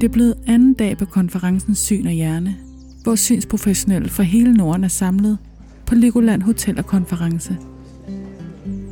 [0.00, 2.56] Det er blevet anden dag på konferencen Syn og Hjerne,
[3.02, 5.38] hvor synsprofessionelle fra hele Norden er samlet
[5.86, 7.56] på Legoland Hotel og Konference.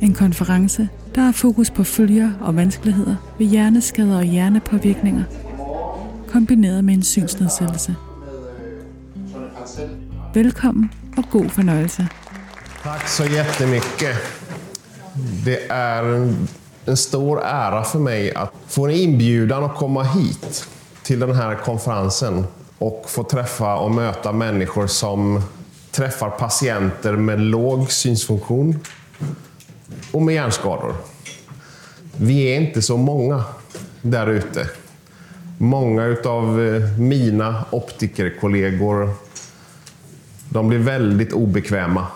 [0.01, 5.23] En konference, der har fokus på følger og vanskeligheder ved hjerneskader og hjernepåvirkninger,
[6.27, 7.95] kombineret med en synsnedsættelse.
[10.33, 12.07] Velkommen og god fornøjelse.
[12.83, 14.15] Tack så jättemycket.
[15.45, 16.47] Det är en,
[16.87, 20.69] en stor ära för mig att få en inbjudan att komma hit
[21.09, 22.45] till den här konferensen
[22.77, 25.41] och få träffa och möta människor som
[25.91, 28.79] träffar patienter med låg synsfunktion
[30.11, 30.95] och med hjärnskador.
[32.17, 33.43] Vi är inte så många
[34.01, 34.69] där ute.
[35.57, 39.13] Många av eh, mina optikerkollegor
[40.49, 42.07] de blir väldigt obekväma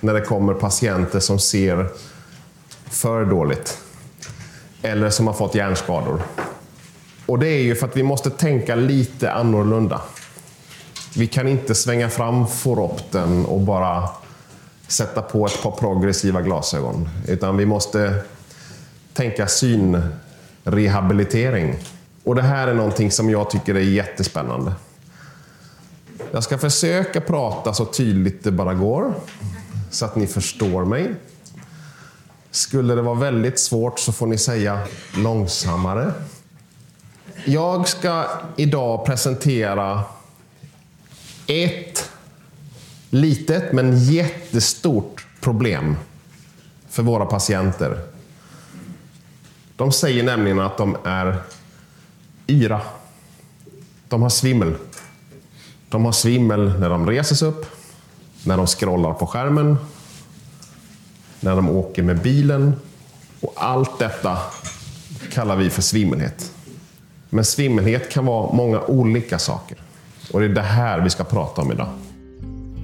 [0.00, 1.88] när det kommer patienter som ser
[2.90, 3.78] för dåligt.
[4.82, 6.22] Eller som har fått hjärnskador.
[7.32, 10.00] Och det är ju för att vi måste tänka lite annorlunda.
[11.16, 14.08] Vi kan inte svänga fram foropten och bara
[14.88, 17.08] sätta på ett par progressiva glasögon.
[17.28, 18.22] Utan vi måste
[19.12, 21.74] tänka synrehabilitering.
[22.24, 24.72] Och det här är någonting som jag tycker är jättespännande.
[26.30, 29.14] Jag ska försöka prata så tydligt det bara går,
[29.90, 31.14] så att ni förstår mig.
[32.50, 34.78] Skulle det vara väldigt svårt så får ni säga
[35.16, 36.12] långsammare.
[37.44, 38.26] Jag ska
[38.56, 40.04] idag presentera
[41.46, 42.10] ett
[43.10, 45.96] litet men jättestort problem
[46.88, 48.00] för våra patienter.
[49.76, 51.42] De säger nämligen att de är
[52.46, 52.80] yra.
[54.08, 54.74] De har svimmel.
[55.88, 57.66] De har svimmel när de reser sig upp,
[58.44, 59.76] när de scrollar på skärmen,
[61.40, 62.74] när de åker med bilen.
[63.40, 64.38] Och allt detta
[65.32, 66.52] kallar vi för svimmelhet.
[67.34, 69.78] Men svimmelhet kan vara många olika saker.
[70.32, 71.88] Och det är det här vi ska prata om idag.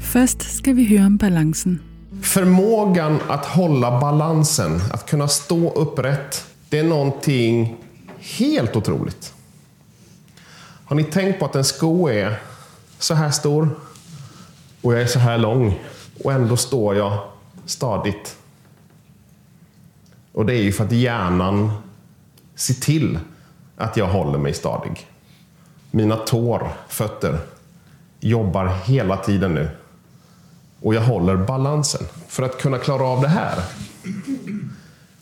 [0.00, 1.80] Først skal vi høre om balancen.
[2.22, 7.76] Förmågan att hålla balansen, att kunna stå upprätt, det är någonting
[8.18, 9.34] helt otroligt.
[10.84, 12.40] Har ni tänkt på att en sko är
[12.98, 13.70] så här stor
[14.82, 15.78] och jag är så här lång
[16.24, 17.18] och ändå står jag
[17.66, 18.36] stadigt?
[20.32, 21.70] Och det är ju för att hjärnan
[22.54, 23.18] ser till
[23.78, 25.06] att jag håller mig stadig.
[25.90, 27.38] Mina tår, fötter,
[28.20, 29.70] jobbar hela tiden nu.
[30.80, 32.06] Och jag håller balansen.
[32.28, 33.62] För att kunna klara av det här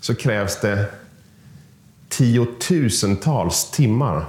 [0.01, 0.87] så krävs det
[2.09, 4.27] tiotusentals timmar.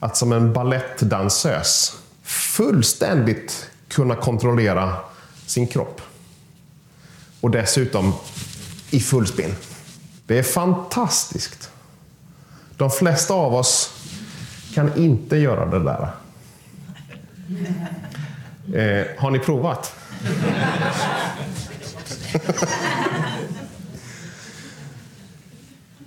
[0.00, 4.96] Att som en ballettdansös fullständigt kunna kontrollera
[5.46, 6.00] sin kropp.
[7.40, 8.12] Och dessutom
[8.90, 9.54] i fullspinn.
[10.26, 11.71] Det är fantastiskt.
[12.82, 13.90] De flesta av oss
[14.74, 16.08] kan inte göra det där.
[18.74, 19.94] Eh, har ni provat?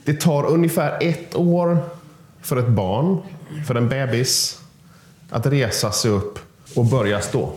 [0.06, 1.90] Det tar ungefär ett år
[2.42, 3.22] för ett barn,
[3.68, 4.62] för en bebis,
[5.30, 6.40] att resa sig upp
[6.76, 7.54] och börja stå.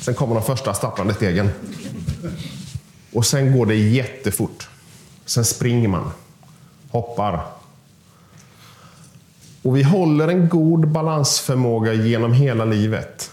[0.00, 1.50] Sen kommer de första stapplande stegen.
[3.12, 4.68] Och sen går det jättefort.
[5.24, 6.10] Sen springer man,
[6.90, 7.55] hoppar.
[9.66, 13.30] Och vi håller en god balansförmåga genom hela livet.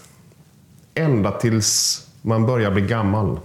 [0.94, 3.40] Ända tills man börjar bli gammal.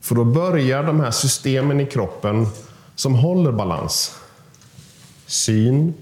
[0.00, 2.46] För då börjar de här systemen i kroppen
[2.94, 4.18] som håller balans.
[5.26, 5.94] Syn,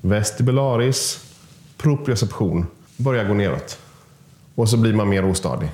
[0.00, 1.24] vestibularis,
[1.76, 2.66] proprioception
[2.96, 3.78] börjar gå neråt.
[4.54, 5.68] Och så blir man mer ostadig.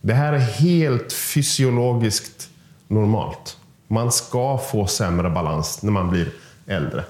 [0.00, 2.48] Det här är helt fysiologiskt
[2.88, 3.56] normalt.
[3.88, 6.32] Man ska få sämre balans när man blir
[6.66, 7.04] äldre.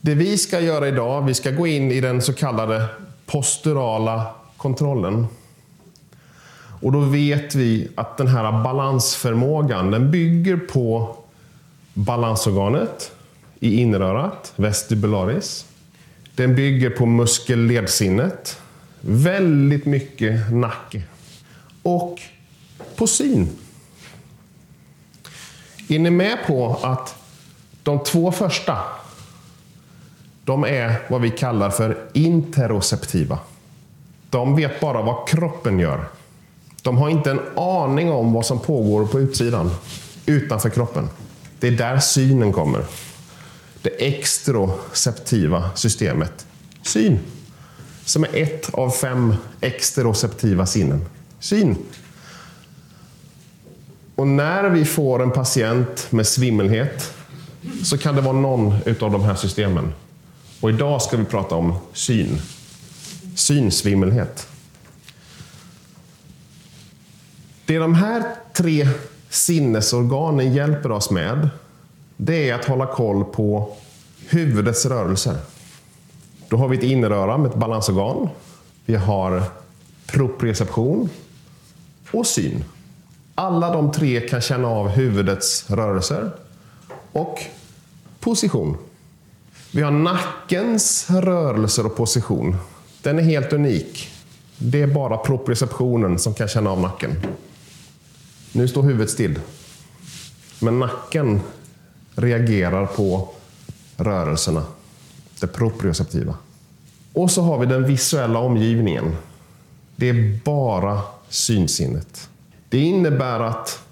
[0.00, 2.86] Det vi ska göra idag, vi ska gå in i den så kallade
[3.26, 5.26] posturala kontrollen.
[6.82, 11.16] Och då vet vi att den här balansförmågan, den bygger på
[11.94, 13.12] balansorganet
[13.60, 15.66] i inrörat, vestibularis.
[16.34, 18.60] Den bygger på muskelledsinnet.
[19.00, 21.02] Väldigt mycket nacke.
[21.82, 22.20] Och
[22.96, 23.48] på syn.
[25.88, 27.16] Är ni med på att
[27.82, 28.78] de två första,
[30.50, 33.38] de är vad vi kallar för interoceptiva.
[34.30, 36.04] De vet bara vad kroppen gör.
[36.82, 39.70] De har inte en aning om vad som pågår på utsidan,
[40.26, 41.08] utanför kroppen.
[41.60, 42.84] Det är där synen kommer.
[43.82, 46.46] Det extroceptiva systemet.
[46.82, 47.18] Syn.
[48.04, 51.04] Som är ett av fem extroceptiva sinnen.
[51.40, 51.76] Syn.
[54.14, 57.12] Och när vi får en patient med svimmelhet
[57.84, 59.92] så kan det vara någon av de här systemen.
[60.60, 62.38] Och idag ska vi prata om syn.
[63.34, 64.48] Synsvimmelhet.
[67.66, 68.88] Det de här tre
[69.28, 71.48] sinnesorganen hjälper oss med,
[72.16, 73.76] det är att hålla koll på
[74.28, 75.36] huvudets rörelser.
[76.48, 78.28] Då har vi ett inneröra med ett balansorgan.
[78.86, 79.42] Vi har
[80.06, 81.08] proprioception
[82.10, 82.64] och syn.
[83.34, 86.30] Alla de tre kan känna av huvudets rörelser
[87.12, 87.38] och
[88.20, 88.76] position.
[89.72, 92.56] Vi har nackens rörelser och position.
[93.02, 94.10] Den är helt unik.
[94.58, 97.10] Det är bara proprioceptionen som kan känna av nacken.
[98.52, 99.40] Nu står huvudet still.
[100.58, 101.40] Men nacken
[102.14, 103.28] reagerar på
[103.96, 104.64] rörelserna.
[105.40, 106.34] Det proprioceptiva.
[107.12, 109.16] Och så har vi den visuella omgivningen.
[109.96, 112.28] Det är bara synsinnet.
[112.68, 113.82] Det innebär att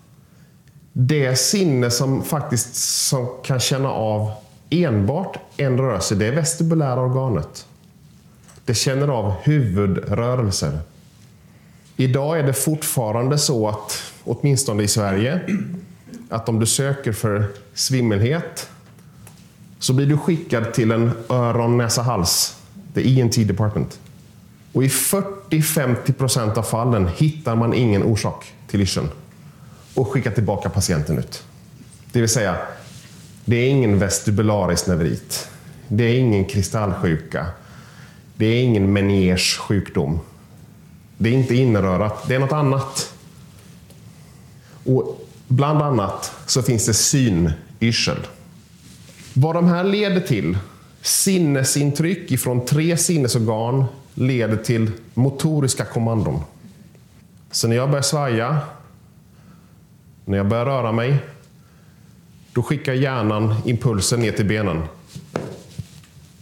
[0.93, 2.75] det sinne som faktiskt
[3.09, 4.33] som kan känna av
[4.71, 7.67] enbart en rörelse, det är vestibulära organet.
[8.65, 10.79] Det känner av huvudrörelser.
[11.97, 15.41] Idag är det fortfarande så att, åtminstone i Sverige,
[16.29, 18.69] att om du söker för svimmelhet
[19.79, 22.57] så blir du skickad till en öron, näsa, hals,
[22.95, 24.01] the ENT department.
[24.73, 29.09] Och i 40-50 procent av fallen hittar man ingen orsak till yrseln
[29.95, 31.45] och skickar tillbaka patienten ut.
[32.13, 32.57] Det vill säga,
[33.49, 35.49] det är ingen vestibularis nevrit.
[35.89, 37.47] Det är ingen kristallsjuka.
[38.37, 40.21] Det är ingen Meniers sjukdom.
[41.19, 43.15] Det är inte innerörat, det är något annat.
[44.85, 48.27] Och bland annat så finns det synyrsel.
[49.35, 50.59] Vad de här leder till,
[51.03, 53.85] sinnesintryck ifrån tre sinnesorgan
[54.15, 56.43] leder till motoriska kommandon.
[57.51, 58.59] Så när jag börjar svaja,
[60.25, 61.19] när jag börjar röra mig,
[62.59, 64.83] då skickar hjärnan impulsen ner till benen.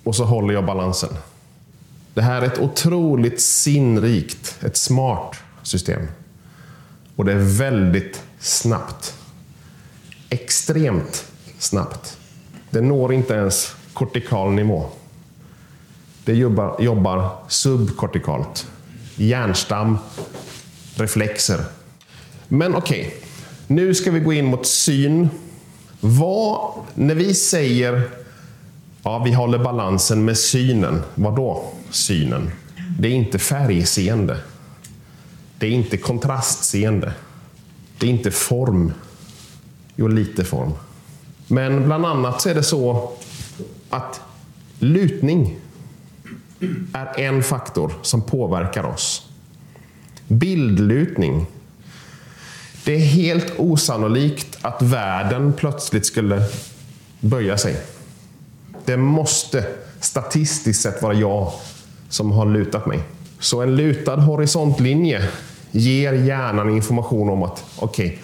[0.04, 1.10] Och så håller jag balansen.
[2.14, 6.02] Det här är ett otroligt sinnrikt, ett smart system.
[7.16, 9.14] Och det är väldigt snabbt.
[10.30, 11.26] Extremt
[11.58, 12.18] snabbt.
[12.70, 14.86] Det når inte ens kortikal nivå.
[16.24, 18.66] Det jobbar, jobbar subkortikalt.
[19.16, 19.98] Hjärnstam,
[20.94, 21.64] reflexer.
[22.48, 23.12] Men okej, okay.
[23.66, 25.28] nu ska vi gå in mot syn.
[26.08, 28.10] Vad, när vi säger
[29.02, 32.50] ja, vi håller balansen med synen, vad då synen?
[32.98, 34.38] Det är inte färgseende.
[35.58, 37.12] Det är inte kontrastseende.
[37.98, 38.92] Det är inte form.
[39.96, 40.72] Jo, lite form.
[41.48, 43.12] Men bland annat så är det så
[43.90, 44.20] att
[44.78, 45.56] lutning
[46.92, 49.28] är en faktor som påverkar oss.
[50.28, 51.46] Bildlutning.
[52.86, 56.42] Det är helt osannolikt att världen plötsligt skulle
[57.20, 57.76] böja sig.
[58.84, 59.66] Det måste
[60.00, 61.52] statistiskt sett vara jag
[62.08, 63.00] som har lutat mig.
[63.38, 65.28] Så en lutad horisontlinje
[65.70, 68.18] ger hjärnan information om att okej, okay,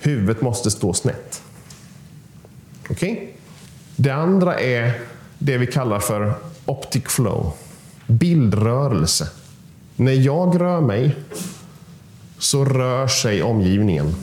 [0.00, 1.42] huvudet måste stå snett.
[2.90, 3.12] Okej?
[3.12, 3.26] Okay?
[3.96, 5.00] Det andra är
[5.38, 6.34] det vi kallar för
[6.66, 7.52] optic flow.
[8.06, 9.28] Bildrörelse.
[9.96, 11.16] När jag rör mig
[12.44, 14.14] så rör sig omgivningen.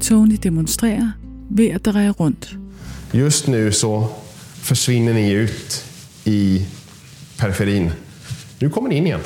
[0.00, 1.12] Tony demonstrerar
[1.48, 2.48] ved att dreja runt.
[3.12, 4.08] Just nu så
[4.54, 5.84] försvinner ni ut
[6.24, 6.66] i
[7.38, 7.92] periferin.
[8.58, 9.20] Nu kommer ni in igen.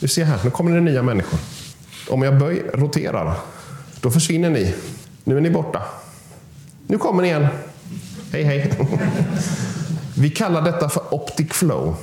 [0.00, 1.38] Du ser här, nu kommer det nya människor.
[2.08, 3.36] Om jag böj, roterar,
[4.00, 4.74] då försvinner ni.
[5.24, 5.82] Nu är ni borta.
[6.86, 7.46] Nu kommer ni igen.
[8.32, 8.72] Hej, hej.
[10.16, 11.96] Vi kallar detta för optic flow.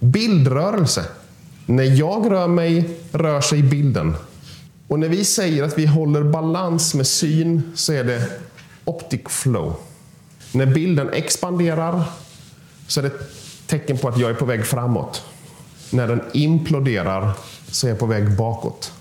[0.00, 1.04] Bildrörelse.
[1.66, 4.14] När jag rör mig rör sig bilden.
[4.88, 8.28] Och när vi säger att vi håller balans med syn så är det
[8.84, 9.76] optic flow.
[10.52, 12.02] När bilden expanderar
[12.86, 13.30] så är det ett
[13.66, 15.22] tecken på att jag är på väg framåt.
[15.90, 17.32] När den imploderar
[17.70, 18.92] så är jag på väg bakåt.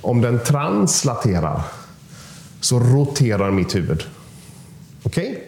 [0.00, 1.62] Om den translaterar
[2.60, 4.04] så roterar mitt huvud.
[5.02, 5.30] Okej?
[5.30, 5.42] Okay?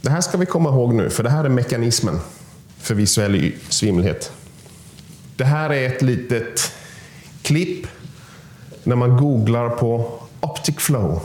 [0.00, 2.20] Det här ska vi komma ihåg nu, för det här är mekanismen
[2.78, 4.32] för visuell svimlighet.
[5.36, 6.72] Det här är ett litet
[7.48, 7.86] klipp
[8.84, 11.20] när man googlar på optic flow.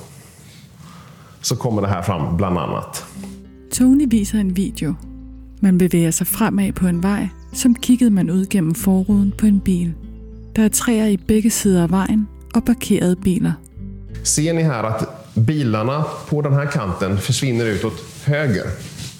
[1.41, 3.05] Så kommer det här fram bland annat.
[3.71, 4.95] Tony visar en video.
[5.59, 9.59] Man bevæger sig fremad på en vej, som kiggede man ud gennem forruden på en
[9.59, 9.93] bil.
[10.55, 13.53] Der er træer i begge sider af vejen och parkerade bilar.
[14.23, 18.65] Ser ni här att bilarna på den här kanten försvinner ut åt höger.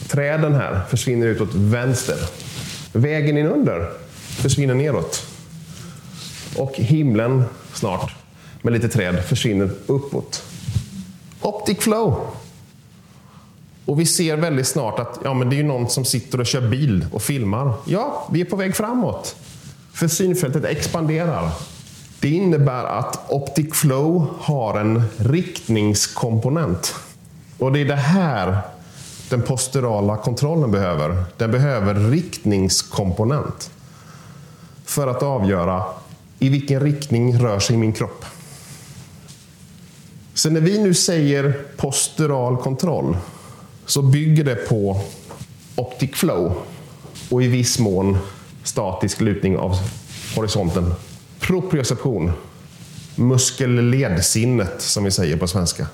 [0.08, 2.18] Träden här försvinner ut åt vänster.
[2.94, 3.90] Vägen in under
[4.42, 5.33] försvinner neråt.
[6.58, 7.44] Och himlen
[7.74, 8.16] snart,
[8.62, 10.44] med lite träd, försvinner uppåt.
[11.42, 12.20] Optic flow.
[13.86, 16.70] Och vi ser väldigt snart att ja, men det är någon som sitter och kör
[16.70, 17.74] bil och filmar.
[17.86, 19.36] Ja, vi är på väg framåt.
[19.94, 21.50] För synfältet expanderar.
[22.20, 26.96] Det innebär att Optic Flow har en riktningskomponent.
[27.58, 28.62] Och det är det här
[29.30, 31.24] den posturala kontrollen behöver.
[31.38, 33.72] Den behöver riktningskomponent.
[34.86, 35.84] För att avgöra
[36.44, 38.26] i vilken riktning rör sig min kropp.
[40.34, 43.18] Så när vi nu säger postural kontroll
[43.86, 45.02] så bygger det på
[45.76, 46.54] optic flow
[47.30, 48.18] och i viss mån
[48.64, 49.78] statisk lutning av
[50.36, 50.94] horisonten.
[51.40, 52.32] Proprioception,
[53.16, 55.88] muskelledsinnet som vi säger på svenska.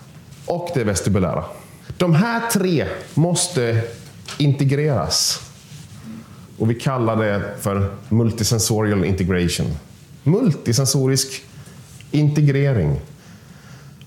[0.46, 1.46] Och det vestibulära.
[1.98, 3.82] De här tre måste
[4.38, 5.42] integreras.
[6.58, 9.78] Och vi kallar det för multisensorial integration.
[10.24, 11.44] Multisensorisk
[12.12, 13.00] integrering.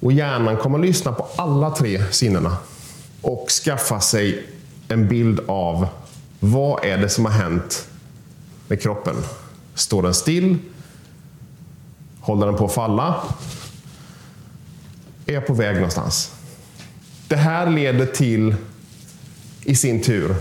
[0.01, 2.57] Och hjärnan kommer att lyssna på alla tre sinnena
[3.21, 4.47] och skaffa sig
[4.89, 5.89] en bild av
[6.41, 7.89] vad är det som har hänt
[8.69, 9.17] med kroppen.
[9.75, 10.59] Står den still?
[12.21, 13.23] Håller den på att falla?
[15.27, 16.33] Är jag på väg någonstans?
[17.29, 18.55] Det här leder till,
[19.65, 20.35] i sin tur,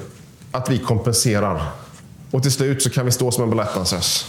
[0.51, 1.71] att vi kompenserar.
[2.31, 4.25] Och till slut så kan vi stå som en balettdansös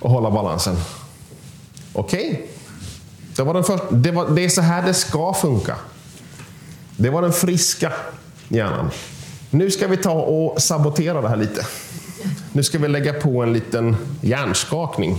[0.00, 0.76] och hålla balansen.
[1.92, 2.28] Okej?
[2.32, 2.46] Okay.
[3.36, 5.76] Det, var den första, det, var, det är så här det ska funka.
[6.96, 7.92] Det var den friska
[8.48, 8.90] hjärnan.
[9.50, 11.66] Nu ska vi ta och sabotera det här lite.
[12.52, 15.18] Nu ska vi lägga på en liten hjärnskakning.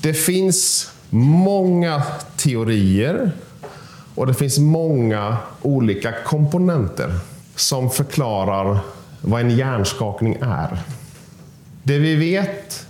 [0.00, 2.02] Det finns många
[2.36, 3.32] teorier
[4.14, 7.18] och det finns många olika komponenter
[7.56, 8.78] som förklarar
[9.20, 10.78] vad en hjärnskakning är.
[11.82, 12.86] Det vi vet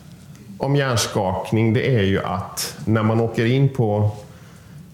[0.62, 4.10] om hjärnskakning det är ju att när man åker in på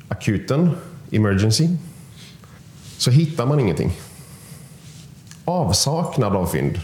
[0.08, 0.70] akuten,
[1.10, 1.68] emergency,
[2.98, 3.92] så hittar man ingenting.
[5.44, 6.80] Avsaknad av fynd.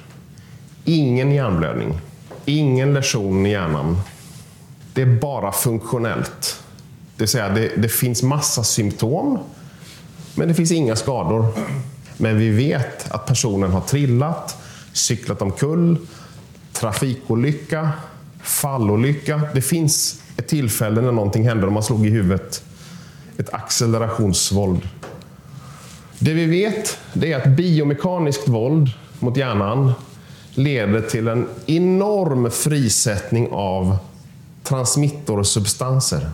[0.85, 2.01] Ingen hjärnblödning.
[2.45, 4.01] Ingen lesion i hjärnan.
[4.95, 6.63] Det är bara funktionellt.
[7.17, 9.39] Det vill säga, det, det finns massa symptom,
[10.35, 11.47] men det finns inga skador.
[12.17, 14.57] Men vi vet att personen har trillat,
[14.93, 15.97] cyklat omkull,
[16.73, 17.93] trafikolycka,
[18.45, 19.41] fallolycka.
[19.55, 22.65] Det finns ett tillfälle när någonting hände och man slog i huvudet.
[23.39, 24.89] Ett accelerationsvåld.
[26.19, 29.93] Det vi vet det är att biomekaniskt våld mot hjärnan
[30.55, 33.97] leder till en enorm frisättning av
[34.63, 36.31] transmittorsubstanser.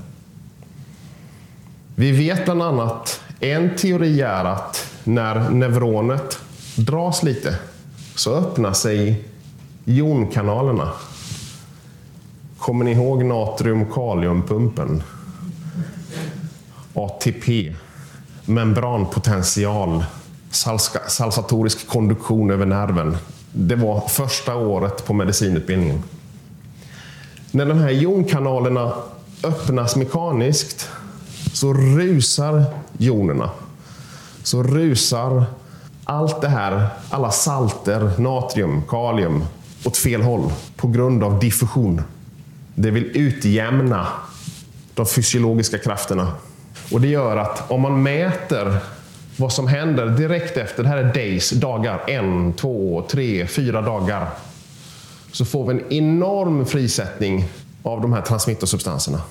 [1.94, 6.38] Vi vet bland annat, en teori är att när neuronet
[6.76, 7.58] dras lite
[8.14, 9.24] så öppnar sig
[9.84, 10.92] jonkanalerna.
[12.60, 15.02] Kommer ni ihåg natriumkaliumpumpen?
[16.94, 17.74] ATP,
[18.44, 20.04] membranpotential,
[21.08, 23.16] salsatorisk konduktion över nerven.
[23.52, 26.02] Det var första året på medicinutbildningen.
[27.50, 28.92] När de här jonkanalerna
[29.44, 30.88] öppnas mekaniskt
[31.52, 32.64] så rusar
[32.98, 33.50] jonerna.
[34.42, 35.44] Så rusar
[36.04, 39.44] allt det här, alla salter, natrium, kalium,
[39.84, 42.02] åt fel håll på grund av diffusion.
[42.82, 44.06] Det vill utjämna
[44.94, 46.32] de fysiologiska krafterna.
[46.92, 48.78] Och det gör att om man mäter
[49.36, 54.28] vad som händer direkt efter, det här är days, dagar, en, två, tre, fyra dagar.
[55.32, 57.44] Så får vi en enorm frisättning
[57.82, 59.22] av de här transmittersubstanserna.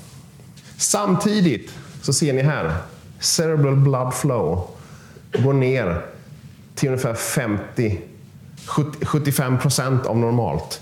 [0.77, 2.75] Samtidigt så ser ni här,
[3.19, 4.67] cerebral blood flow
[5.43, 6.05] går ner
[6.75, 7.99] till ungefär 50,
[9.01, 10.81] 75 procent av normalt.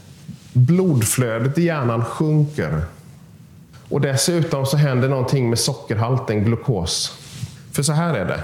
[0.57, 2.81] Blodflödet i hjärnan sjunker.
[3.89, 7.17] Och dessutom så händer någonting med sockerhalten, glukos.
[7.71, 8.43] För så här är det.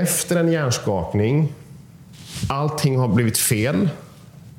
[0.00, 1.52] Efter en hjärnskakning,
[2.48, 3.88] allting har blivit fel.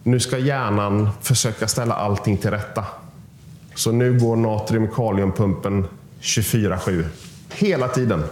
[0.04, 2.86] Nu ska hjärnan försöka ställa allting till rätta.
[3.76, 5.88] Så nu går natriumkaliumpumpen
[6.22, 7.06] 24-7.
[7.50, 8.24] Hela tiden.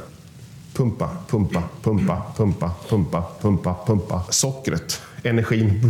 [0.73, 4.23] Pumpa, pumpa, pumpa, pumpa, pumpa, pumpa, pumpa.
[4.29, 5.81] Sockret, energin.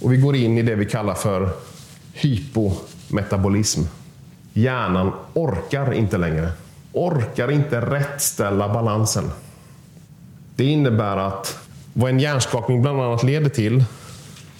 [0.00, 1.50] Och vi går in i det vi kallar för
[2.12, 3.82] hypometabolism.
[4.52, 6.52] Hjärnan orkar inte längre.
[6.92, 9.30] Orkar inte rättställa balansen.
[10.56, 11.58] Det innebär att
[11.92, 13.84] vad en hjärnskakning bland annat leder till,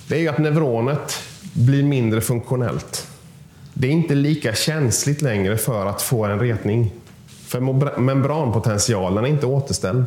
[0.08, 3.06] det är ju att neuronet blir mindre funktionellt.
[3.74, 6.92] Det är inte lika känsligt längre för att få en retning.
[7.26, 7.60] För
[8.00, 10.06] membranpotentialen är inte återställd.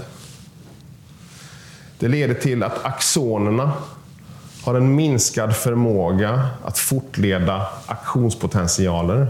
[2.00, 3.74] Det leder till att axonerna
[4.69, 9.27] har en minskad förmåga att fortleda aktionspotentialer.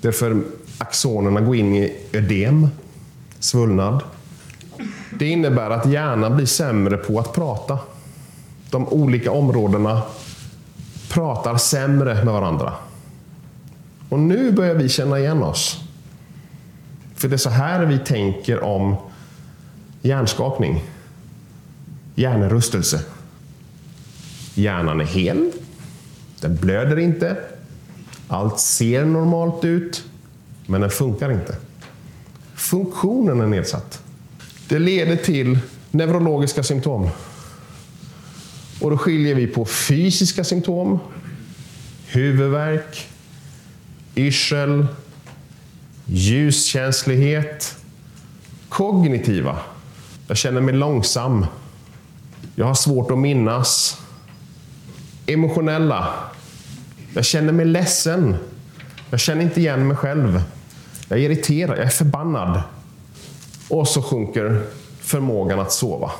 [0.00, 0.42] Därför
[0.78, 2.68] axonerna går in i ödem,
[3.38, 4.02] svullnad.
[5.18, 7.78] Det innebär att hjärnan blir sämre på att prata.
[8.70, 10.02] De olika områdena
[11.08, 12.72] pratar sämre med varandra.
[14.08, 15.80] Och nu börjar vi känna igen oss.
[17.14, 18.96] För det är så här vi tänker om
[20.02, 20.84] hjärnskakning.
[22.14, 23.00] Hjärnrustelse.
[24.54, 25.52] Hjärnan är hel.
[26.40, 27.36] Den blöder inte.
[28.28, 30.04] Allt ser normalt ut.
[30.66, 31.56] Men den funkar inte.
[32.54, 34.02] Funktionen är nedsatt.
[34.68, 35.58] Det leder till
[35.90, 37.08] neurologiska symptom.
[38.80, 40.98] Och då skiljer vi på fysiska symptom,
[42.06, 43.08] huvudvärk,
[44.14, 44.86] yrsel,
[46.04, 47.76] ljuskänslighet,
[48.68, 49.58] kognitiva.
[50.26, 51.46] Jag känner mig långsam.
[52.54, 54.01] Jag har svårt att minnas.
[55.32, 56.08] Emotionella.
[57.14, 58.36] Jag känner mig ledsen.
[59.10, 60.42] Jag känner inte igen mig själv.
[61.08, 62.62] Jag är irriterad, jag är förbannad.
[63.68, 64.62] Och så sjunker
[65.00, 66.10] förmågan att sova.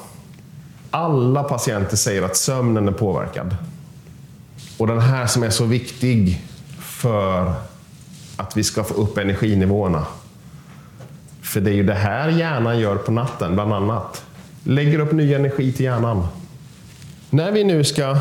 [0.91, 3.57] Alla patienter säger att sömnen är påverkad.
[4.79, 6.43] Och den här som är så viktig
[6.79, 7.53] för
[8.37, 10.07] att vi ska få upp energinivåerna.
[11.43, 14.25] För det är ju det här hjärnan gör på natten, bland annat.
[14.65, 16.27] Lägger upp ny energi till hjärnan.
[17.31, 18.19] När vi nu ska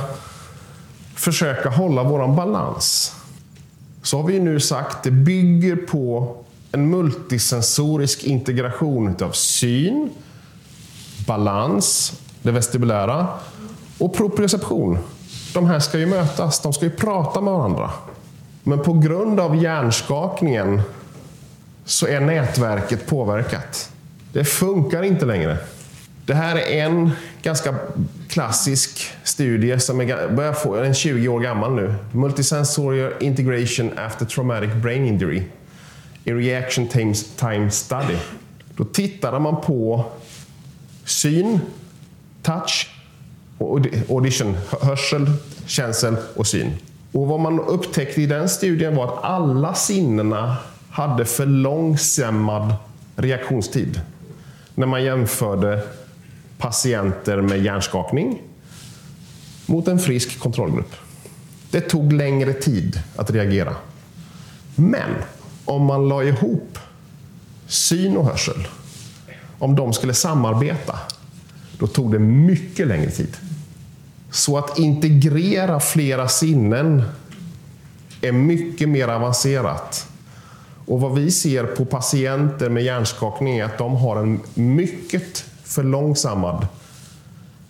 [1.22, 3.16] försöka hålla våran balans
[4.04, 6.36] så har vi nu sagt att det bygger på
[6.72, 10.10] en multisensorisk integration av syn,
[11.28, 13.28] balans, det vestibulära
[13.98, 14.98] och proprioception.
[15.54, 17.92] De här ska ju mötas, de ska ju prata med varandra.
[18.64, 20.82] Men på grund av hjärnskakningen
[21.86, 23.92] så är nätverket påverkat.
[24.34, 25.58] Det funkar inte längre.
[26.32, 27.12] Det här är en
[27.42, 27.76] ganska
[28.28, 31.96] klassisk studie som är, börjar få, en 20 år gammal nu.
[32.12, 35.44] Multisensorial Integration After Traumatic Brain Injury.
[36.24, 36.88] I Reaction
[37.38, 38.18] Time Study.
[38.76, 40.06] Då tittade man på
[41.06, 41.60] syn,
[42.42, 42.90] touch,
[44.10, 45.32] audition, hörsel,
[45.66, 46.72] känsel och syn.
[47.12, 50.58] Och vad man upptäckte i den studien var att alla sinnena
[50.90, 52.74] hade för långsammad
[53.16, 54.02] reaktionstid.
[54.76, 55.82] När man jämförde
[56.62, 58.42] patienter med hjärnskakning
[59.66, 60.96] mot en frisk kontrollgrupp.
[61.72, 63.76] Det tog längre tid att reagera.
[64.76, 65.10] Men
[65.66, 66.78] om man la ihop
[67.68, 68.68] syn och hörsel,
[69.60, 71.00] om de skulle samarbeta,
[71.80, 73.38] då tog det mycket längre tid.
[74.32, 77.04] Så att integrera flera sinnen
[78.22, 80.08] är mycket mer avancerat.
[80.86, 85.84] Och vad vi ser på patienter med hjärnskakning är att de har en mycket för
[85.84, 86.68] långsammad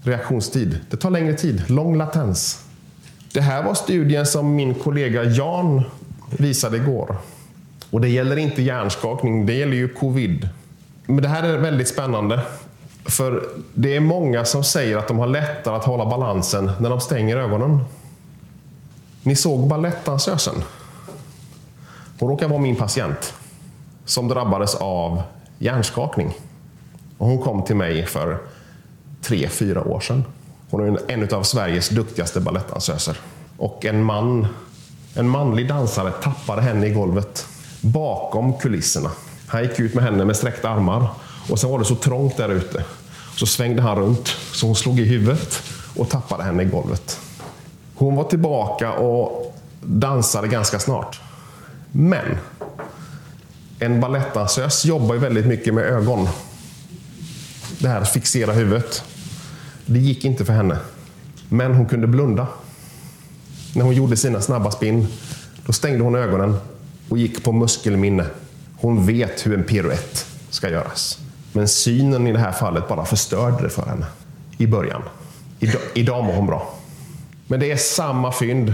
[0.04, 0.80] reaktionstid.
[0.90, 2.66] Det tar längre tid, lång latens.
[3.34, 5.84] Det här var studien som min kollega Jan
[6.30, 7.16] visade igår.
[7.90, 10.50] Och det gäller inte hjärnskakning, det gäller ju covid.
[11.06, 12.42] Men det här är väldigt spännande.
[13.06, 17.02] För det är många som säger att de har lättare att hålla balansen när de
[17.02, 17.84] stänger ögonen.
[19.24, 20.56] Ni såg balettdansösen?
[22.20, 23.34] Hon råkar vara min patient
[24.06, 25.22] som drabbades av
[25.60, 26.34] hjärnskakning.
[27.22, 28.38] Och hon kom till mig för
[29.22, 30.24] tre, fyra år sedan.
[30.70, 33.18] Hon är en av Sveriges duktigaste balettdansöser.
[33.58, 34.48] Och en man,
[35.16, 37.48] en manlig dansare tappade henne i golvet
[37.82, 39.12] bakom kulisserna.
[39.48, 41.08] Han gick ut med henne med sträckta armar
[41.50, 42.84] och sen var det så trångt där ute.
[43.36, 45.64] Så svängde han runt, så hon slog i huvudet
[45.96, 47.20] och tappade henne i golvet.
[47.96, 51.22] Hon var tillbaka och dansade ganska snart.
[51.92, 52.38] Men
[53.80, 56.28] en balettdansös jobbar ju väldigt mycket med ögon.
[57.82, 59.04] Det här att fixera huvudet.
[59.86, 60.78] Det gick inte för henne.
[61.50, 62.48] Men hon kunde blunda.
[63.76, 65.08] När hon gjorde sina snabba spinn,
[65.66, 66.58] då stängde hon ögonen
[67.10, 68.26] och gick på muskelminne.
[68.76, 71.20] Hon vet hur en piruett ska göras.
[71.54, 74.06] Men synen i det här fallet bara förstörde det för henne
[74.58, 75.02] i början.
[75.60, 76.76] Idag, idag mår hon bra.
[77.48, 78.74] Men det är samma fynd.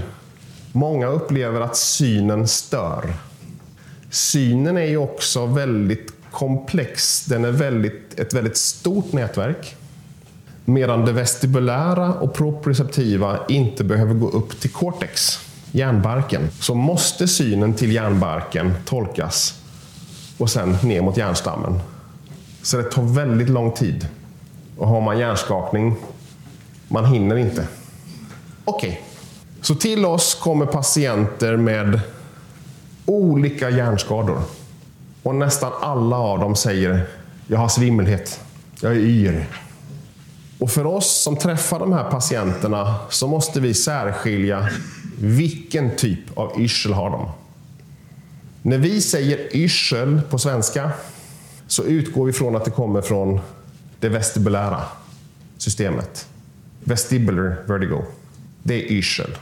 [0.72, 3.14] Många upplever att synen stör.
[4.10, 7.26] Synen är ju också väldigt komplex.
[7.26, 9.76] Den är väldigt, ett väldigt stort nätverk.
[10.66, 15.40] Medan det vestibulära och proprioceptiva inte behöver gå upp till cortex,
[15.72, 19.62] hjärnbarken, så måste synen till hjärnbarken tolkas
[20.38, 21.80] och sen ner mot hjärnstammen.
[22.62, 24.08] Så det tar väldigt lång tid.
[24.78, 25.96] Och har man hjärnskakning,
[26.88, 27.68] man hinner inte.
[28.66, 29.02] Okej, okay.
[29.62, 32.00] så till oss kommer patienter med
[33.06, 34.42] olika hjärnskador.
[35.28, 37.06] Och nästan alla av dem säger,
[37.48, 38.40] jag har svimmelhet,
[38.82, 39.48] jag är yr.
[40.60, 44.70] Och för oss som träffar de här patienterna så måste vi särskilja
[45.20, 47.30] vilken typ av yrsel har de.
[48.62, 50.92] När vi säger yrsel på svenska
[51.68, 53.40] så utgår vi från att det kommer från
[54.00, 54.82] det vestibulära
[55.58, 56.28] systemet.
[56.84, 58.04] Vestibular vertigo.
[58.64, 59.38] Det är yrsel.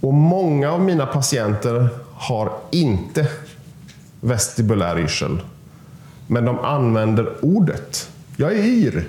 [0.00, 3.28] Och många av mina patienter har inte
[4.20, 5.40] vestibulär yrsel.
[6.26, 8.10] Men de använder ordet.
[8.36, 9.08] Jag är yr.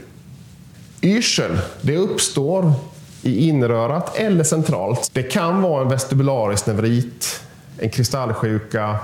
[1.02, 2.74] Yrsel, det uppstår
[3.22, 5.10] i inrörat eller centralt.
[5.14, 7.42] Det kan vara en vestibularisk nevrit,
[7.78, 8.98] en kristallsjuka,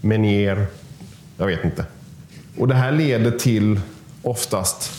[0.00, 0.66] menier.
[1.36, 1.84] Jag vet inte.
[2.58, 3.80] Och det här leder till
[4.22, 4.92] oftast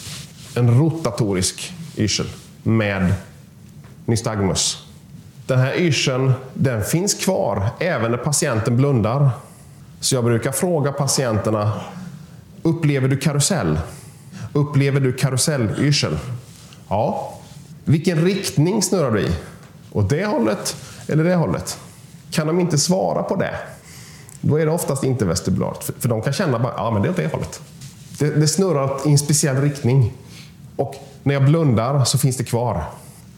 [0.55, 2.27] en rotatorisk yrsel
[2.63, 3.13] med
[4.05, 4.87] nystagmus.
[5.47, 9.29] Den här yrseln den finns kvar även när patienten blundar.
[10.01, 11.81] Så jag brukar fråga patienterna,
[12.61, 13.79] upplever du karusell?
[14.53, 16.17] Upplever du karusellyrsel?
[16.87, 17.33] Ja.
[17.85, 19.31] Vilken riktning snurrar du i?
[19.91, 20.75] Åt det hållet
[21.07, 21.79] eller det hållet?
[22.31, 23.55] Kan de inte svara på det,
[24.41, 25.83] då är det oftast inte vestibulart.
[25.99, 27.61] För de kan känna bara, ja men det är åt det hållet.
[28.19, 30.13] Det, det snurrar i en speciell riktning.
[30.75, 32.83] Och när jag blundar så finns det kvar.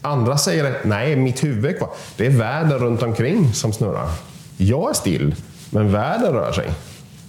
[0.02, 1.90] Andra säger, nej mitt huvud är kvar.
[2.16, 4.08] Det är världen runt omkring som snurrar.
[4.56, 5.34] Jag är still,
[5.74, 6.70] men världen rör sig.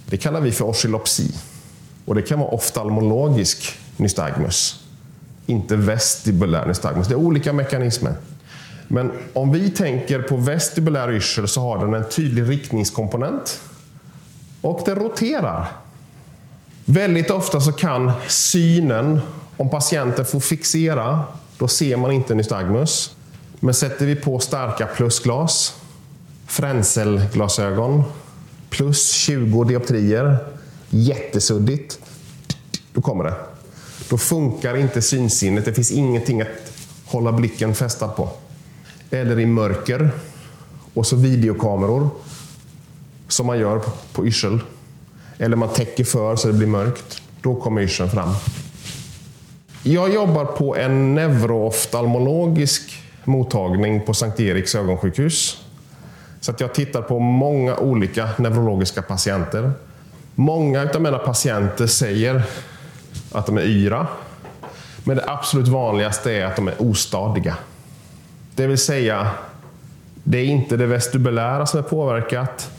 [0.06, 1.34] Det kallar vi för oscillopsi.
[2.04, 4.84] Och det kan vara oftalmologisk nystagmus.
[5.46, 7.08] Inte vestibulär nystagmus.
[7.08, 8.14] Det är olika mekanismer.
[8.88, 13.60] Men om vi tänker på vestibulär yrsel så har den en tydlig riktningskomponent.
[14.60, 15.68] Och den roterar.
[16.84, 19.20] Väldigt ofta så kan synen,
[19.56, 21.24] om patienten får fixera,
[21.58, 23.16] då ser man inte nystagmus.
[23.60, 25.74] Men sätter vi på starka plusglas,
[26.46, 28.04] fränselglasögon
[28.70, 30.36] plus 20 dioptrier,
[30.90, 31.98] jättesuddigt,
[32.92, 33.34] då kommer det.
[34.10, 36.72] Då funkar inte synsinnet, det finns ingenting att
[37.04, 38.30] hålla blicken fästad på.
[39.10, 40.10] Eller i mörker,
[40.94, 42.08] och så videokameror,
[43.28, 43.80] som man gör
[44.12, 44.60] på yrsel.
[45.38, 47.22] Eller man täcker för så det blir mörkt.
[47.42, 48.34] Då kommer yrseln fram.
[49.82, 55.65] Jag jobbar på en neurooftalmologisk mottagning på Sankt Eriks ögonsjukhus.
[56.40, 59.72] Så att jag tittar på många olika neurologiska patienter.
[60.34, 62.42] Många av mina patienter säger
[63.32, 64.06] att de är yra.
[65.04, 67.56] Men det absolut vanligaste är att de är ostadiga.
[68.54, 69.30] Det vill säga,
[70.24, 72.70] det är inte det vestibulära som är påverkat,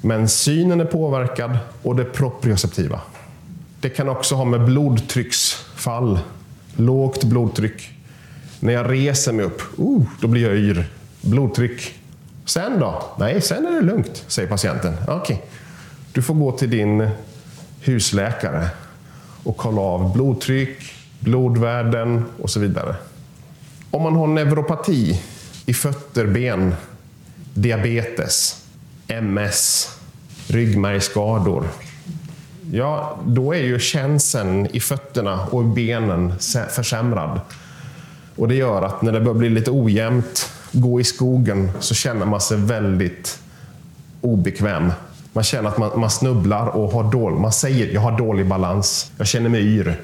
[0.00, 3.00] men synen är påverkad och det proprioceptiva.
[3.80, 6.18] Det kan också ha med blodtrycksfall,
[6.76, 7.90] lågt blodtryck.
[8.60, 10.86] När jag reser mig upp, uh, då blir jag yr.
[11.20, 11.94] Blodtryck.
[12.44, 13.02] Sen då?
[13.18, 14.94] Nej, sen är det lugnt, säger patienten.
[15.08, 15.36] Okej, okay.
[16.12, 17.08] du får gå till din
[17.80, 18.68] husläkare
[19.44, 20.78] och kolla av blodtryck,
[21.20, 22.96] blodvärden och så vidare.
[23.90, 25.22] Om man har neuropati
[25.66, 26.74] i fötter, ben,
[27.54, 28.64] diabetes,
[29.08, 29.90] MS,
[30.48, 31.64] ryggmärgsskador.
[32.72, 36.34] Ja, då är ju känseln i fötterna och benen
[36.70, 37.40] försämrad.
[38.36, 42.26] Och det gör att när det börjar bli lite ojämnt, gå i skogen, så känner
[42.26, 43.38] man sig väldigt
[44.20, 44.92] obekväm.
[45.32, 49.10] Man känner att man, man snubblar och har dålig, man säger jag har dålig balans,
[49.18, 50.00] jag känner mig yr.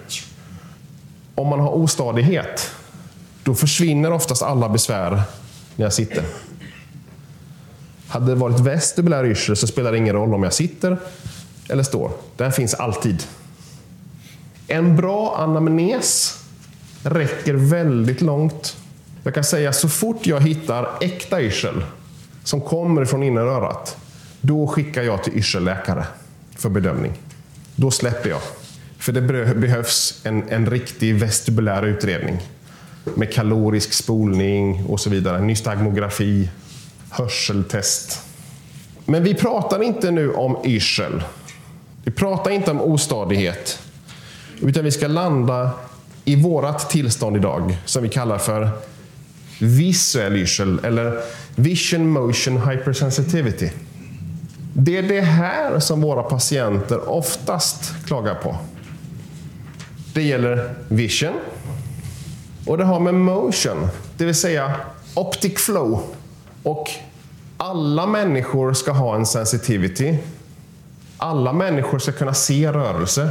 [1.35, 2.71] Om man har ostadighet,
[3.43, 5.23] då försvinner oftast alla besvär
[5.77, 6.25] när jag sitter.
[8.09, 10.99] Hade det varit vestibulär yrsel så spelar det ingen roll om jag sitter
[11.69, 12.11] eller står.
[12.37, 13.23] Den finns alltid.
[14.69, 16.39] En bra anamnes
[17.03, 18.77] räcker väldigt långt.
[19.23, 21.85] Jag kan säga så fort jag hittar äkta yrsel
[22.45, 23.97] som kommer från innerörat,
[24.41, 26.05] då skickar jag till yrselläkare
[26.57, 27.13] för bedömning.
[27.77, 28.41] Då släpper jag.
[28.99, 29.21] För det
[29.55, 32.39] behövs en, en riktig vestibulär utredning
[33.15, 35.41] med kalorisk spolning och så vidare.
[35.41, 36.51] Nystagmografi,
[37.11, 38.21] hörseltest.
[39.05, 41.23] Men vi pratar inte nu om yrsel.
[42.05, 43.79] Vi pratar inte om ostadighet.
[44.61, 45.71] Utan vi ska landa
[46.25, 48.71] i vårt tillstånd idag, som vi kallar för
[49.63, 51.21] visuell yrsel, eller
[51.57, 53.71] vision motion hypersensitivity.
[54.75, 58.57] Det är det här som våra patienter oftast klagar på.
[60.15, 61.35] Det gäller vision
[62.67, 64.75] och det har med motion, det vill säga
[65.15, 66.03] optic flow.
[66.63, 66.91] Och
[67.57, 70.19] alla människor ska ha en sensitivity.
[71.17, 73.31] Alla människor ska kunna se rörelse.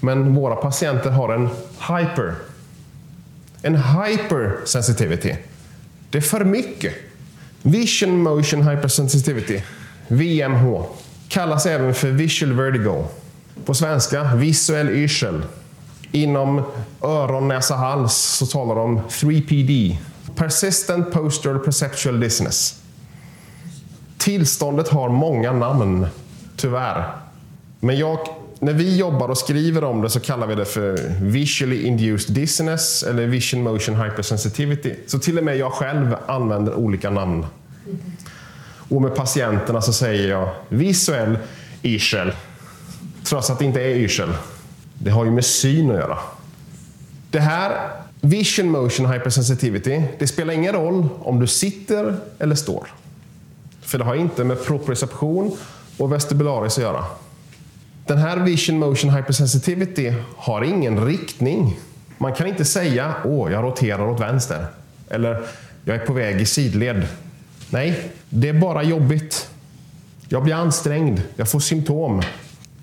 [0.00, 1.48] Men våra patienter har en
[1.88, 2.34] hyper.
[3.62, 5.36] En hypersensitivity.
[6.10, 6.94] Det är för mycket.
[7.62, 9.62] Vision Motion Hypersensitivity,
[10.08, 10.84] VMH,
[11.28, 13.04] kallas även för visual vertigo.
[13.64, 15.42] På svenska, visuell yrsel.
[16.12, 16.62] Inom
[17.02, 19.96] öron, näsa, hals så talar de om 3PD.
[20.36, 22.82] Persistent Postural Perceptual Dizziness.
[24.18, 26.06] Tillståndet har många namn,
[26.56, 27.12] tyvärr.
[27.80, 28.18] Men jag
[28.60, 33.02] när vi jobbar och skriver om det så kallar vi det för visually induced dizziness
[33.02, 34.94] eller vision motion hypersensitivity.
[35.06, 37.46] Så till och med jag själv använder olika namn.
[38.88, 41.38] Och med patienterna så säger jag visuell
[41.82, 42.32] yrsel.
[43.24, 44.32] Trots att det inte är yrsel.
[44.94, 46.18] Det har ju med syn att göra.
[47.30, 52.86] Det här, vision motion hypersensitivity, det spelar ingen roll om du sitter eller står.
[53.80, 55.56] För det har inte med proprioception
[55.96, 57.04] och vestibularis att göra.
[58.10, 61.78] Den här vision motion hypersensitivity har ingen riktning.
[62.18, 64.66] Man kan inte säga åh, jag roterar åt vänster.
[65.10, 65.42] Eller
[65.84, 67.06] jag är på väg i sidled.
[67.70, 69.50] Nej, det är bara jobbigt.
[70.28, 72.22] Jag blir ansträngd, jag får symptom.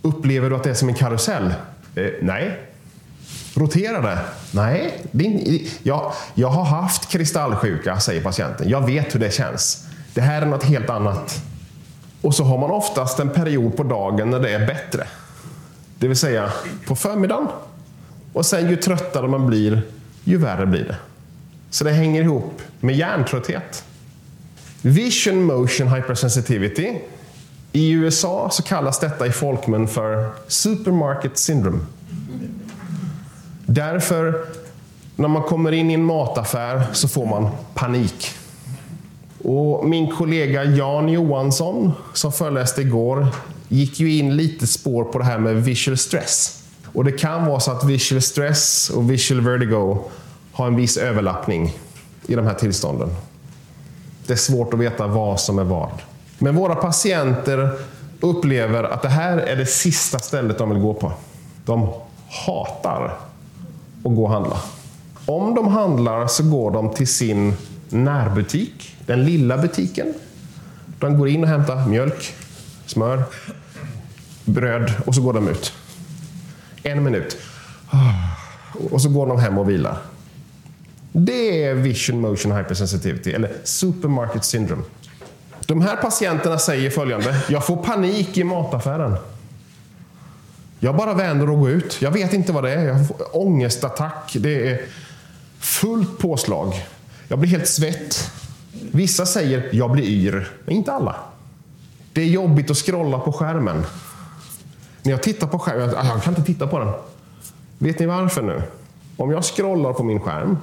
[0.01, 1.53] Upplever du att det är som en karusell?
[1.95, 2.59] Eh, nej.
[3.53, 4.19] Roterar det?
[4.51, 4.93] Nej.
[5.11, 8.69] Din, ja, jag har haft kristallsjuka, säger patienten.
[8.69, 9.87] Jag vet hur det känns.
[10.13, 11.41] Det här är något helt annat.
[12.27, 15.07] Och så har man oftast en period på dagen när det är bättre.
[15.99, 16.51] Det vill säga
[16.87, 17.47] på förmiddagen.
[18.33, 19.81] Och sen ju tröttare man blir,
[20.23, 20.95] ju värre blir det.
[21.69, 23.83] Så det hänger ihop med hjärntrötthet.
[24.81, 26.99] Vision motion hypersensitivity.
[27.71, 31.79] I USA så kallas detta i folkmun för supermarket syndrome.
[33.65, 34.45] Därför,
[35.15, 38.33] när man kommer in i en mataffär så får man panik.
[39.49, 43.27] Och min kollega Jan Johansson, som föreläste igår,
[43.67, 46.63] gick ju in lite spår på det här med visual stress.
[46.93, 49.97] Och det kan vara så att visual stress och visual vertigo
[50.51, 51.77] har en viss överlappning
[52.27, 53.09] i de här tillstånden.
[54.25, 55.91] Det är svårt att veta vad som är vad.
[56.37, 57.71] Men våra patienter
[58.19, 61.11] upplever att det här är det sista stället de vill gå på.
[61.65, 61.89] De
[62.45, 63.17] hatar
[64.03, 64.57] att gå och handla.
[65.25, 67.53] Om de handlar så går de till sin
[67.91, 70.13] närbutik, den lilla butiken.
[70.99, 72.33] De går in och hämtar mjölk,
[72.85, 73.23] smör,
[74.45, 75.73] bröd och så går de ut.
[76.83, 77.37] En minut.
[78.91, 79.97] Och så går de hem och vilar.
[81.11, 84.83] Det är vision motion hypersensitivity, eller supermarket syndrome.
[85.65, 87.37] De här patienterna säger följande.
[87.49, 89.15] Jag får panik i mataffären.
[90.79, 92.01] Jag bara vänder och går ut.
[92.01, 92.87] Jag vet inte vad det är.
[92.87, 94.35] Jag får ångestattack.
[94.39, 94.81] Det är
[95.59, 96.85] fullt påslag.
[97.27, 98.31] Jag blir helt svett.
[98.91, 101.15] Vissa säger jag blir yr, men inte alla.
[102.13, 103.83] Det är jobbigt att scrolla på skärmen.
[105.03, 106.93] När jag tittar på skärmen, jag kan inte titta på den.
[107.77, 108.63] Vet ni varför nu?
[109.17, 110.57] Om jag scrollar på min skärm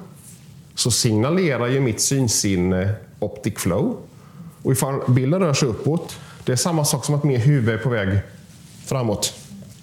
[0.75, 3.97] så signalerar ju mitt synsinne optic flow.
[4.63, 7.79] Och ifall bilden rör sig uppåt, det är samma sak som att mitt huvud är
[7.79, 8.19] på väg
[8.85, 9.35] framåt.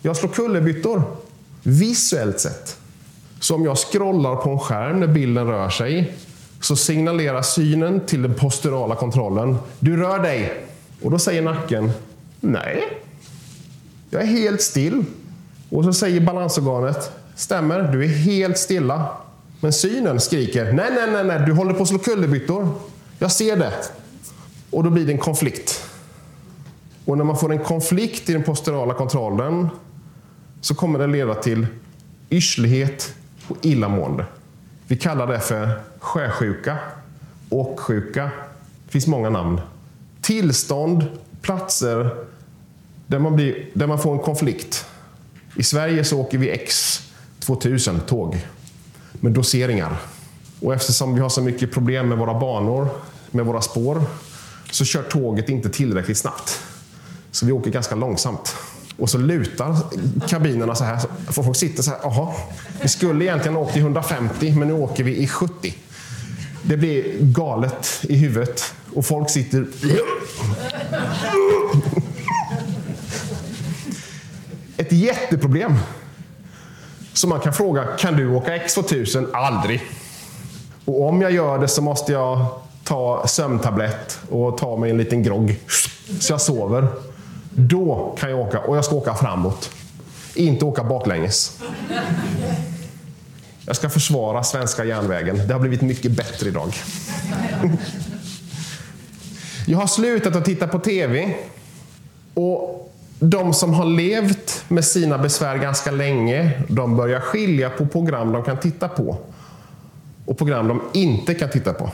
[0.01, 1.03] Jag slår kullerbyttor,
[1.63, 2.77] visuellt sett.
[3.39, 6.13] Så om jag scrollar på en skärm när bilden rör sig,
[6.61, 10.53] så signalerar synen till den posturala kontrollen, du rör dig.
[11.01, 11.91] Och då säger nacken,
[12.39, 12.83] nej,
[14.09, 15.05] jag är helt still.
[15.69, 19.07] Och så säger balansorganet, stämmer, du är helt stilla.
[19.59, 22.69] Men synen skriker, nej, nej, nej, nej, du håller på att slå kullerbyttor.
[23.19, 23.73] Jag ser det.
[24.69, 25.83] Och då blir det en konflikt.
[27.05, 29.69] Och när man får en konflikt i den posturala kontrollen
[30.61, 31.67] så kommer det leda till
[32.29, 33.13] yrslighet
[33.47, 34.25] och illamående.
[34.87, 36.77] Vi kallar det för sjösjuka,
[37.49, 38.31] åksjuka.
[38.85, 39.61] Det finns många namn.
[40.21, 41.05] Tillstånd,
[41.41, 42.15] platser
[43.07, 44.85] där man, blir, där man får en konflikt.
[45.55, 48.37] I Sverige så åker vi X2000 tåg
[49.11, 49.97] med doseringar.
[50.59, 52.89] Och eftersom vi har så mycket problem med våra banor,
[53.31, 54.03] med våra spår,
[54.71, 56.59] så kör tåget inte tillräckligt snabbt.
[57.31, 58.55] Så vi åker ganska långsamt.
[58.97, 59.77] Och så lutar
[60.27, 60.99] kabinerna så här.
[61.31, 61.99] Folk sitter så här.
[62.03, 62.33] Jaha,
[62.81, 65.75] vi skulle egentligen åkt i 150, men nu åker vi i 70.
[66.63, 69.65] Det blir galet i huvudet och folk sitter...
[74.77, 75.75] Ett jätteproblem.
[77.13, 79.33] Så man kan fråga, kan du åka X2000?
[79.33, 79.81] Aldrig.
[80.85, 82.45] Och om jag gör det så måste jag
[82.83, 85.59] ta sömntablett och ta mig en liten grogg.
[86.19, 86.87] Så jag sover.
[87.49, 89.71] Då kan jag åka, och jag ska åka framåt.
[90.33, 91.61] Inte åka baklänges.
[93.65, 95.47] Jag ska försvara svenska järnvägen.
[95.47, 96.73] Det har blivit mycket bättre idag.
[99.67, 101.35] Jag har slutat att titta på TV.
[102.33, 108.31] Och de som har levt med sina besvär ganska länge, de börjar skilja på program
[108.31, 109.17] de kan titta på
[110.25, 111.89] och program de inte kan titta på.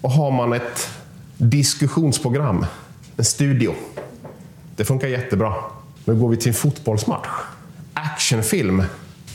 [0.00, 0.88] Och har man ett
[1.36, 2.66] diskussionsprogram,
[3.16, 3.74] en studio,
[4.76, 5.54] det funkar jättebra.
[6.04, 7.28] Nu går vi till en fotbollsmatch.
[7.94, 8.82] Actionfilm,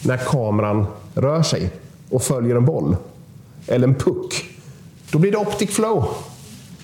[0.03, 1.71] när kameran rör sig
[2.09, 2.95] och följer en boll.
[3.67, 4.45] Eller en puck.
[5.11, 6.07] Då blir det optic flow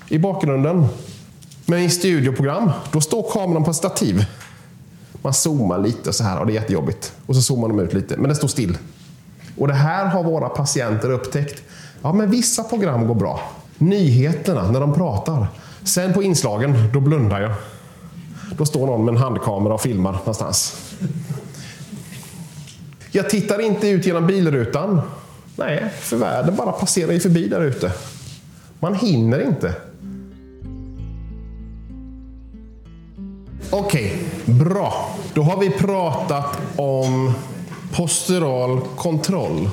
[0.10, 0.86] i bakgrunden.
[1.66, 4.26] Men i studioprogram, då står kameran på ett stativ.
[5.22, 7.14] Man zoomar lite så här och det är jättejobbigt.
[7.26, 8.78] Och så zoomar de ut lite, men det står still.
[9.58, 11.64] Och det här har våra patienter upptäckt.
[12.02, 13.40] Ja, men vissa program går bra.
[13.78, 15.48] Nyheterna, när de pratar.
[15.84, 17.52] Sen på inslagen, då blundar jag.
[18.58, 20.76] Då står någon med en handkamera och filmar någonstans.
[23.16, 25.02] Jag tittar inte ut genom bilrutan.
[25.56, 27.92] Nej, för världen bara passerar ju förbi där ute.
[28.80, 29.76] Man hinner inte.
[33.70, 35.18] Okej, okay, bra.
[35.34, 37.34] Då har vi pratat om
[37.92, 39.70] postural kontroll.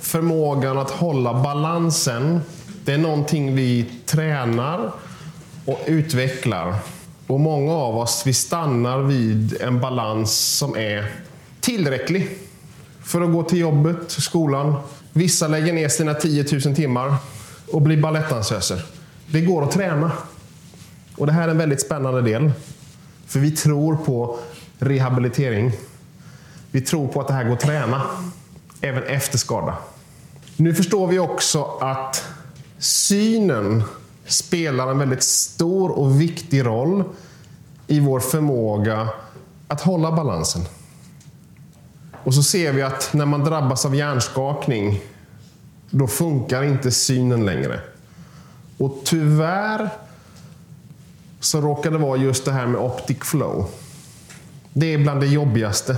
[0.00, 2.40] Förmågan att hålla balansen.
[2.84, 4.92] Det är någonting vi tränar
[5.64, 6.74] och utvecklar.
[7.26, 11.12] Och många av oss vi stannar vid en balans som är
[11.60, 12.45] tillräcklig
[13.06, 14.74] för att gå till jobbet, skolan.
[15.12, 17.16] Vissa lägger ner sina 10 000 timmar
[17.72, 18.84] och blir balettdansöser.
[19.26, 20.12] Det går att träna.
[21.16, 22.52] Och det här är en väldigt spännande del.
[23.26, 24.38] För vi tror på
[24.78, 25.72] rehabilitering.
[26.70, 28.02] Vi tror på att det här går att träna,
[28.80, 29.74] även efter skada.
[30.56, 32.24] Nu förstår vi också att
[32.78, 33.82] synen
[34.26, 37.04] spelar en väldigt stor och viktig roll
[37.86, 39.08] i vår förmåga
[39.68, 40.62] att hålla balansen.
[42.26, 45.00] Och så ser vi att när man drabbas av hjärnskakning,
[45.90, 47.80] då funkar inte synen längre.
[48.78, 49.90] Och tyvärr
[51.40, 53.66] så råkar det vara just det här med optic flow.
[54.72, 55.96] Det är bland det jobbigaste.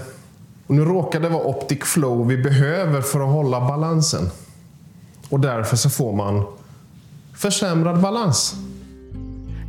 [0.67, 4.31] Och nu råkar det vara optic flow vi behöver för att hålla balansen.
[5.29, 6.45] Och därför så får man
[7.35, 8.55] försämrad balans.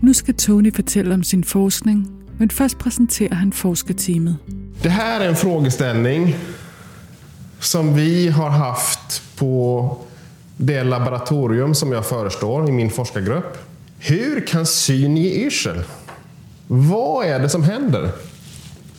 [0.02, 4.36] Nu ska Tony fortælle om sin forskning, men först presenterar han forskarteamet.
[4.82, 6.36] Det här är en frågeställning
[7.60, 9.98] som vi har haft på
[10.58, 13.58] det laboratorium som jag förestår i min forskargrupp.
[14.00, 15.84] Hur kan syn ge yrsel?
[16.68, 18.12] Vad är det som händer?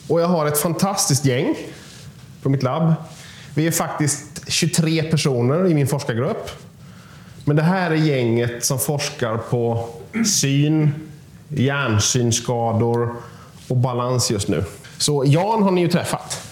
[0.08, 1.54] Och jag har ett fantastiskt gäng
[2.42, 2.94] på mitt labb.
[3.54, 6.50] Vi är faktiskt 23 personer i min forskargrupp.
[7.44, 9.88] Men det här är gänget som forskar på
[10.26, 10.90] syn,
[11.48, 13.14] hjärnsynskador
[13.68, 14.64] och balans just nu.
[15.00, 16.42] Så Jan har ni ju träffat.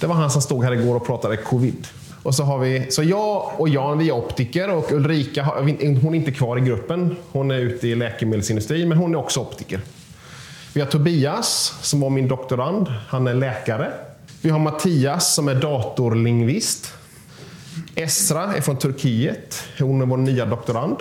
[0.00, 1.86] Det var han som stod här igår och pratade covid.
[2.22, 6.14] Och så, har vi, så jag och Jan, vi är optiker och Ulrika, hon är
[6.14, 7.16] inte kvar i gruppen.
[7.32, 9.80] Hon är ute i läkemedelsindustrin, men hon är också optiker.
[10.72, 12.86] Vi har Tobias, som var min doktorand.
[13.08, 13.92] Han är läkare.
[14.40, 16.92] Vi har Mattias, som är datorlingvist.
[17.94, 19.62] Esra är från Turkiet.
[19.78, 20.96] Hon är vår nya doktorand.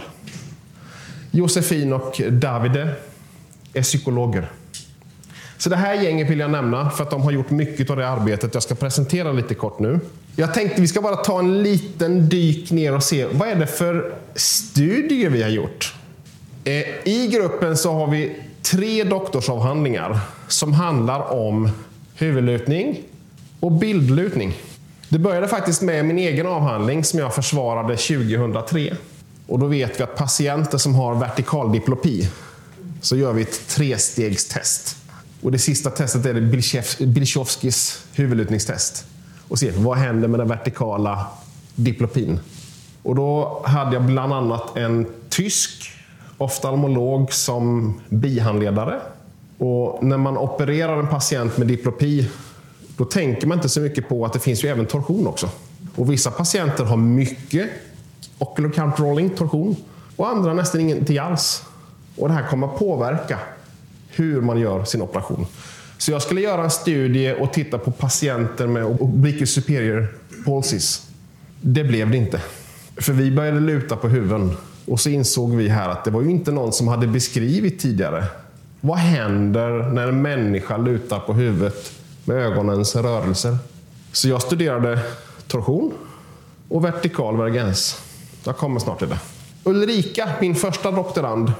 [1.31, 2.95] Josefin och Davide
[3.73, 4.49] är psykologer.
[5.59, 8.09] Så det här gänget vill jag nämna för att de har gjort mycket av det
[8.09, 9.99] arbetet jag ska presentera lite kort nu.
[10.35, 13.67] Jag tänkte vi ska bara ta en liten dyk ner och se vad är det
[13.67, 15.93] för studier vi har gjort.
[16.63, 21.69] Eh, I gruppen så har vi tre doktorsavhandlingar som handlar om
[22.15, 23.01] huvudlutning
[23.59, 24.53] och bildlutning.
[25.09, 28.95] Det började faktiskt med min egen avhandling som jag försvarade 2003.
[29.47, 32.29] Och då vet vi att patienter som har vertikal diplopi
[33.01, 34.98] så gör vi ett trestegstest.
[35.41, 39.05] Och det sista testet är Bilchowskis huvudlutningstest.
[39.47, 41.27] Och se vad händer med den vertikala
[41.75, 42.39] diplopin.
[43.03, 45.91] Och då hade jag bland annat en tysk
[46.37, 48.99] oftalmolog som bihandledare.
[49.57, 52.29] Och när man opererar en patient med diplopi,
[52.97, 55.49] då tänker man inte så mycket på att det finns ju även torsion också.
[55.95, 57.69] Och vissa patienter har mycket
[58.37, 59.75] ocular counterrolling, torsion,
[60.15, 61.63] och andra nästan ingenting alls.
[62.17, 63.39] Och det här kommer att påverka
[64.19, 65.45] hur man gör sin operation.
[65.97, 70.07] Så jag skulle göra en studie och titta på patienter med oblique superior
[70.45, 71.07] palsys.
[71.61, 72.41] Det blev det inte.
[72.97, 76.29] För vi började luta på huvuden och så insåg vi här att det var ju
[76.29, 78.23] inte någon som hade beskrivit tidigare.
[78.81, 81.91] Vad händer när en människa lutar på huvudet
[82.25, 83.57] med ögonens rörelser?
[84.11, 84.99] Så jag studerade
[85.47, 85.93] torsion
[86.69, 88.01] och vertikal vergens.
[88.43, 89.19] Jag kommer snart till det.
[89.63, 91.51] Ulrika, min första doktorand,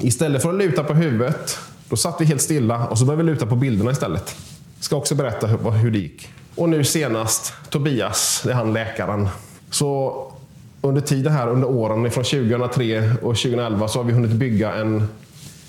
[0.00, 1.58] Istället för att luta på huvudet,
[1.88, 4.36] då satt vi helt stilla och så började vi luta på bilderna istället.
[4.76, 6.28] Jag ska också berätta hur, hur det gick.
[6.54, 9.28] Och nu senast, Tobias, det är han läkaren.
[9.70, 10.26] Så
[10.80, 15.08] under tiden här, under åren från 2003 och 2011, så har vi hunnit bygga en,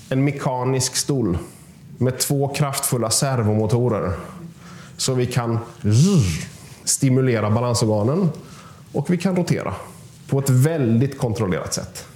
[0.08, 1.38] en mekanisk stol
[1.98, 4.12] med två kraftfulla servomotorer.
[4.96, 5.58] Så vi kan
[6.84, 8.30] stimulera balansorganen
[8.92, 9.74] och vi kan rotera
[10.28, 12.06] på ett väldigt kontrollerat sätt.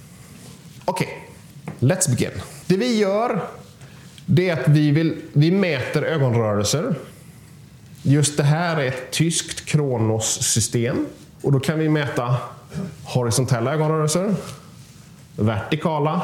[0.85, 1.26] Okej, okay.
[1.79, 2.31] Let's begin.
[2.67, 3.41] Det vi gör,
[4.25, 6.95] det är att vi, vill, vi mäter ögonrörelser.
[8.01, 11.05] Just det här är ett tyskt Kronos-system.
[11.41, 12.35] Och då kan vi mäta
[13.03, 14.35] horisontella ögonrörelser,
[15.35, 16.21] vertikala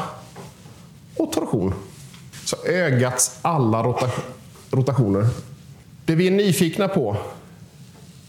[1.18, 1.74] och torsion.
[2.46, 4.10] Så ögats alla rota
[4.72, 5.28] rotationer.
[6.06, 7.18] Det vi är nyfikna på,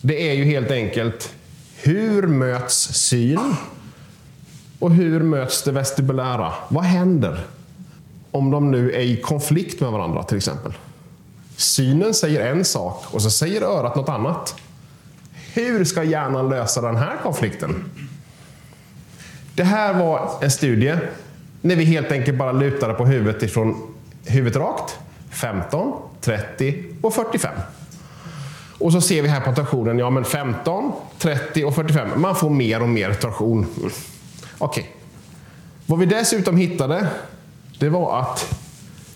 [0.00, 1.34] det är ju helt enkelt
[1.76, 3.56] hur möts syn
[4.78, 6.52] och hur möts det vestibulära?
[6.68, 7.40] Vad händer
[8.30, 10.72] om de nu är i konflikt med varandra till exempel?
[11.56, 14.54] Synen säger en sak och så säger örat något annat.
[15.52, 17.84] Hur ska hjärnan lösa den här konflikten?
[19.54, 20.96] Det här var en studie
[21.60, 23.94] när vi helt enkelt bara lutade på huvudet ifrån
[24.26, 24.98] huvudet rakt,
[25.30, 27.52] 15, 30 och 45.
[28.78, 32.08] Och så ser vi här på torsionen, ja men 15, 30 och 45.
[32.16, 33.66] Man får mer och mer torsion.
[34.58, 34.82] Okej.
[34.82, 34.92] Okay.
[35.86, 37.08] Vad vi dessutom hittade,
[37.78, 38.60] det var att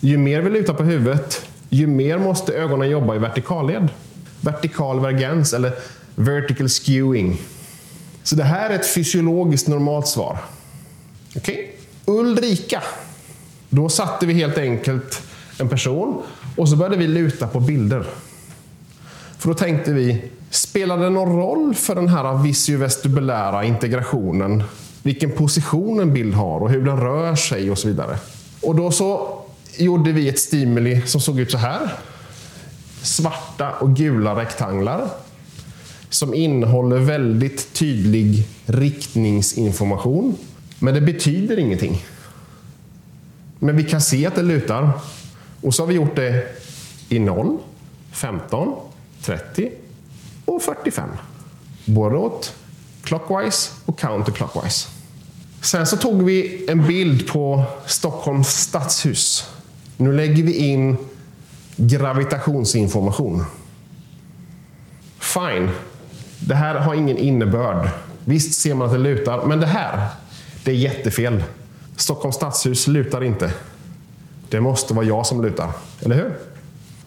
[0.01, 3.89] ju mer vi lutar på huvudet, ju mer måste ögonen jobba i vertikalled.
[4.41, 5.72] Vertikal vergens, eller
[6.14, 7.41] vertical skewing.
[8.22, 10.39] Så det här är ett fysiologiskt normalt svar.
[11.36, 11.55] Okej?
[11.55, 12.14] Okay?
[12.14, 12.82] Ulrika.
[13.68, 15.22] Då satte vi helt enkelt
[15.59, 16.22] en person
[16.57, 18.07] och så började vi luta på bilder.
[19.39, 24.62] För då tänkte vi, spelar det någon roll för den här visiovestibulära integrationen
[25.03, 28.19] vilken position en bild har och hur den rör sig och så vidare.
[28.63, 29.39] Och då så
[29.77, 31.93] gjorde vi ett stimuli som såg ut så här.
[33.03, 35.09] Svarta och gula rektanglar
[36.11, 40.37] som innehåller väldigt tydlig riktningsinformation.
[40.79, 42.05] Men det betyder ingenting.
[43.59, 44.91] Men vi kan se att det lutar.
[45.61, 46.47] Och så har vi gjort det
[47.09, 47.59] i 0,
[48.13, 48.75] 15,
[49.23, 49.71] 30
[50.45, 51.09] och 45.
[51.85, 52.55] Både åt
[53.09, 54.89] clockwise och counterclockwise.
[55.61, 59.51] Sen så tog vi en bild på Stockholms stadshus.
[59.97, 60.97] Nu lägger vi in
[61.77, 63.45] gravitationsinformation.
[65.19, 65.71] Fine.
[66.39, 67.91] Det här har ingen innebörd.
[68.25, 70.09] Visst ser man att det lutar, men det här,
[70.65, 71.45] det är jättefel.
[71.97, 73.53] Stockholms stadshus lutar inte.
[74.49, 76.39] Det måste vara jag som lutar, eller hur?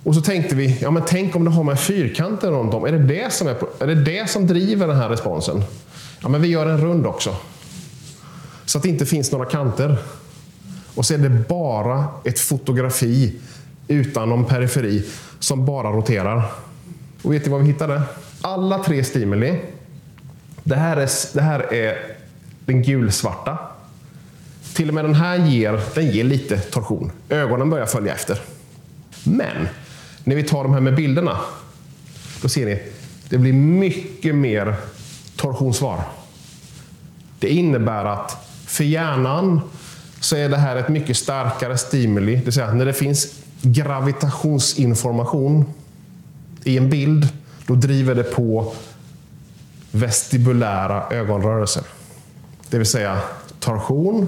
[0.03, 2.85] Och så tänkte vi, ja men tänk om det har med fyrkanter runt om.
[2.85, 5.63] Är det det som, är, är det det som driver den här responsen?
[6.21, 7.35] Ja, men vi gör en rund också.
[8.65, 9.97] Så att det inte finns några kanter.
[10.95, 13.35] Och så är det bara ett fotografi
[13.87, 15.03] utan någon periferi
[15.39, 16.43] som bara roterar.
[17.21, 18.01] Och vet ni vad vi hittade?
[18.41, 19.59] Alla tre stimuli.
[20.63, 21.97] Det här är, det här är
[22.65, 23.57] den gulsvarta.
[24.73, 27.11] Till och med den här ger, den ger lite torsion.
[27.29, 28.39] Ögonen börjar följa efter.
[29.23, 29.67] Men
[30.23, 31.37] när vi tar de här med bilderna,
[32.41, 32.81] då ser ni,
[33.29, 34.75] det blir mycket mer
[35.35, 36.01] torsionssvar.
[37.39, 39.61] Det innebär att för hjärnan
[40.19, 42.35] så är det här ett mycket starkare stimuli.
[42.35, 43.27] Det vill säga när det finns
[43.61, 45.65] gravitationsinformation
[46.63, 47.27] i en bild,
[47.67, 48.73] då driver det på
[49.91, 51.83] vestibulära ögonrörelser.
[52.69, 53.19] Det vill säga
[53.59, 54.27] torsion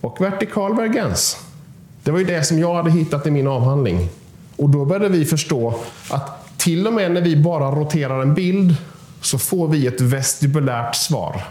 [0.00, 1.38] och vertikal vergens.
[2.02, 4.08] Det var ju det som jag hade hittat i min avhandling.
[4.56, 5.74] Och då började vi förstå
[6.10, 8.76] att till och med när vi bara roterar en bild
[9.20, 11.44] så får vi ett vestibulärt svar.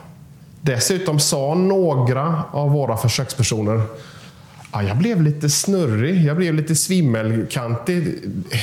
[0.62, 3.82] Dessutom sa några av våra försökspersoner
[4.76, 8.20] Ja, jag blev lite snurrig, jag blev lite svimmelkantig.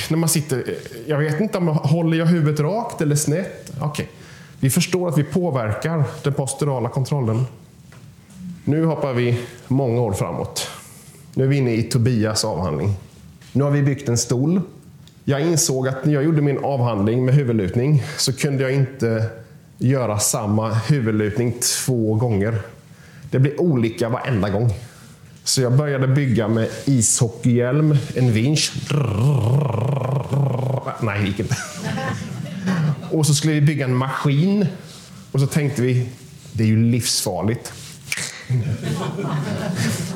[0.09, 0.75] När man sitter,
[1.07, 3.71] jag vet inte om jag håller jag huvudet rakt eller snett.
[3.81, 4.05] Okay.
[4.59, 7.45] Vi förstår att vi påverkar den posturala kontrollen.
[8.63, 10.67] Nu hoppar vi många år framåt.
[11.33, 12.93] Nu är vi inne i Tobias avhandling.
[13.53, 14.61] Nu har vi byggt en stol.
[15.23, 19.29] Jag insåg att när jag gjorde min avhandling med huvudlutning så kunde jag inte
[19.77, 21.53] göra samma huvudlutning
[21.85, 22.61] två gånger.
[23.31, 24.73] Det blir olika varenda gång.
[25.43, 28.73] Så jag började bygga med ishockeyhjälm, en vinsch.
[31.01, 31.57] Nej, det gick inte.
[33.11, 34.65] Och så skulle vi bygga en maskin.
[35.31, 36.09] Och så tänkte vi,
[36.51, 37.73] det är ju livsfarligt.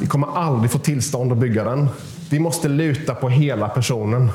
[0.06, 1.90] Vi kommer aldrig få tillstånd att bygga den.
[2.30, 4.32] Vi måste luta på hela personen.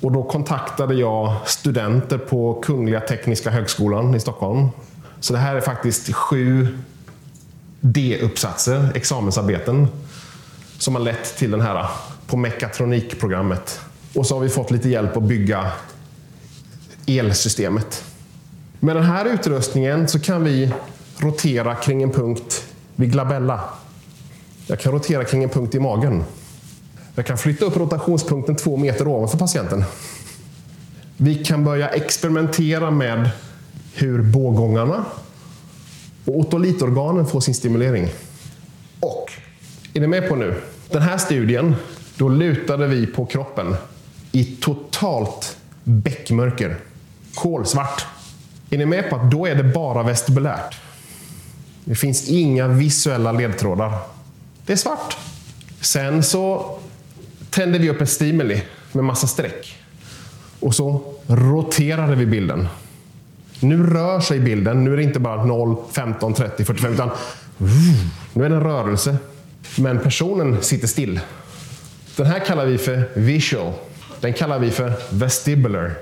[0.00, 4.68] Och då kontaktade jag studenter på Kungliga Tekniska Högskolan i Stockholm.
[5.20, 6.78] Så det här är faktiskt sju
[7.80, 9.88] D-uppsatser, examensarbeten,
[10.78, 11.86] som har lett till den här
[12.26, 13.80] på mekatronikprogrammet.
[14.14, 15.72] Och så har vi fått lite hjälp att bygga
[17.06, 18.04] elsystemet.
[18.80, 20.72] Med den här utrustningen så kan vi
[21.18, 22.64] rotera kring en punkt
[22.96, 23.60] vid glabella.
[24.66, 26.24] Jag kan rotera kring en punkt i magen.
[27.14, 29.84] Jag kan flytta upp rotationspunkten två meter ovanför patienten.
[31.16, 33.30] Vi kan börja experimentera med
[33.94, 35.04] hur bågångarna
[36.24, 38.08] och otolitorganen får sin stimulering.
[39.00, 39.32] Och,
[39.94, 40.60] är ni med på nu?
[40.90, 41.76] Den här studien,
[42.16, 43.76] då lutade vi på kroppen
[44.32, 46.76] i totalt bäckmörker.
[47.34, 48.06] Kolsvart.
[48.70, 50.80] Är ni med på att då är det bara vestibulärt?
[51.84, 54.13] Det finns inga visuella ledtrådar.
[54.66, 55.16] Det är svart.
[55.80, 56.76] Sen så
[57.50, 58.62] tände vi upp ett stimuli.
[58.92, 59.76] med massa streck.
[60.60, 62.68] Och så roterade vi bilden.
[63.60, 64.84] Nu rör sig bilden.
[64.84, 67.16] Nu är det inte bara 0, 15, 30, 45, utan uh,
[68.32, 69.16] nu är det en rörelse.
[69.78, 71.20] Men personen sitter still.
[72.16, 73.72] Den här kallar vi för visual.
[74.20, 75.94] Den kallar vi för vestibular.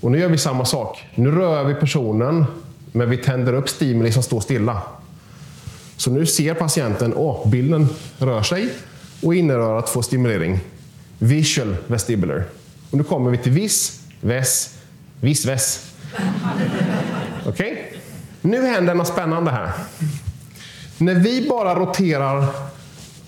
[0.00, 1.04] Och nu gör vi samma sak.
[1.14, 2.44] Nu rör vi personen,
[2.92, 4.82] men vi tänder upp stimuli som står stilla.
[5.96, 7.88] Så nu ser patienten att bilden
[8.18, 8.68] rör sig
[9.22, 10.60] och innerörat får stimulering.
[11.18, 12.44] Visual vestibular.
[12.90, 14.78] Och nu kommer vi till vis, väs,
[15.20, 15.92] vis, väs.
[17.46, 17.72] Okej?
[17.72, 18.00] Okay?
[18.40, 19.72] Nu händer något spännande här.
[20.98, 22.46] När vi bara roterar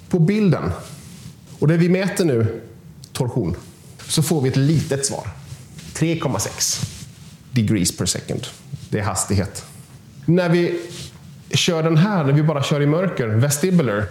[0.08, 0.72] på bilden
[1.58, 2.60] och det vi mäter nu,
[3.12, 3.56] torsion,
[4.08, 5.28] så får vi ett litet svar.
[5.94, 6.84] 3,6
[7.50, 8.46] degrees per second.
[8.88, 9.64] Det är hastighet.
[10.24, 10.80] När vi
[11.50, 14.04] kör den här, när vi bara kör i mörker, vestibular,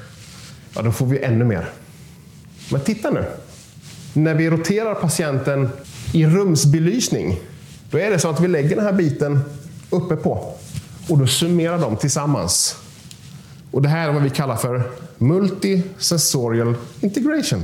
[0.75, 1.69] ja då får vi ännu mer.
[2.71, 3.25] Men titta nu.
[4.13, 5.69] När vi roterar patienten
[6.13, 7.39] i rumsbelysning,
[7.89, 9.41] då är det så att vi lägger den här biten
[9.89, 10.55] uppe på
[11.09, 12.75] och då summerar de tillsammans.
[13.71, 14.83] Och Det här är vad vi kallar för
[15.17, 17.63] multisensorial integration.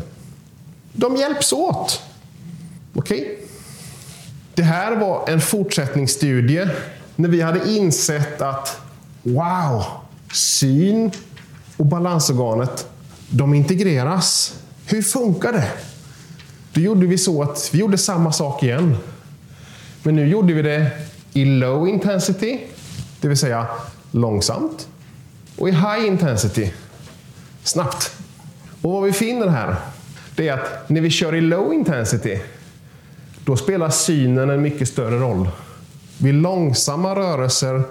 [0.94, 2.02] De hjälps åt.
[2.94, 3.22] Okej?
[3.22, 3.36] Okay?
[4.56, 6.70] Det här var en fortsättningsstudie
[7.16, 8.81] när vi hade insett att
[9.24, 9.84] wow,
[10.34, 11.12] syn
[11.78, 12.88] och balansorganet,
[13.30, 14.56] de integreras.
[14.86, 15.72] Hur funkar det?
[16.74, 18.98] Då gjorde vi så att vi gjorde samma sak igen.
[20.04, 20.92] Men nu gjorde vi det
[21.34, 22.60] i low intensity,
[23.22, 23.68] det vill säga
[24.12, 24.88] långsamt.
[25.58, 26.72] Och i high intensity,
[27.64, 28.12] snabbt.
[28.82, 29.76] Och vad vi finner här,
[30.36, 32.40] det är att när vi kör i low intensity,
[33.46, 35.50] då spelar synen en mycket större roll.
[36.18, 37.84] Vid långsamma rörelser,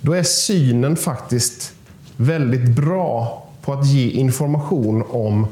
[0.00, 1.72] då är synen faktiskt
[2.16, 5.46] väldigt bra på att ge information om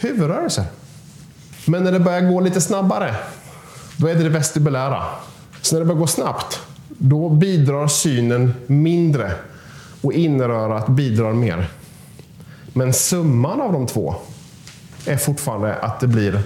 [0.00, 0.64] huvudrörelser.
[1.66, 3.14] Men när det börjar gå lite snabbare,
[3.96, 5.04] då är det det vestibulära.
[5.60, 9.32] Så när det börjar gå snabbt, då bidrar synen mindre
[10.00, 11.68] och innerörat bidrar mer.
[12.72, 14.14] Men summan av de två
[15.06, 16.42] är fortfarande att det blir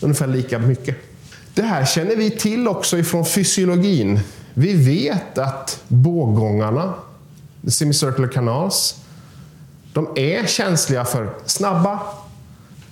[0.00, 0.96] ungefär lika mycket.
[1.54, 4.20] Det här känner vi till också ifrån fysiologin.
[4.58, 6.94] Vi vet att båggångarna,
[7.66, 9.00] semicircular canals,
[9.92, 12.00] de är känsliga för snabba,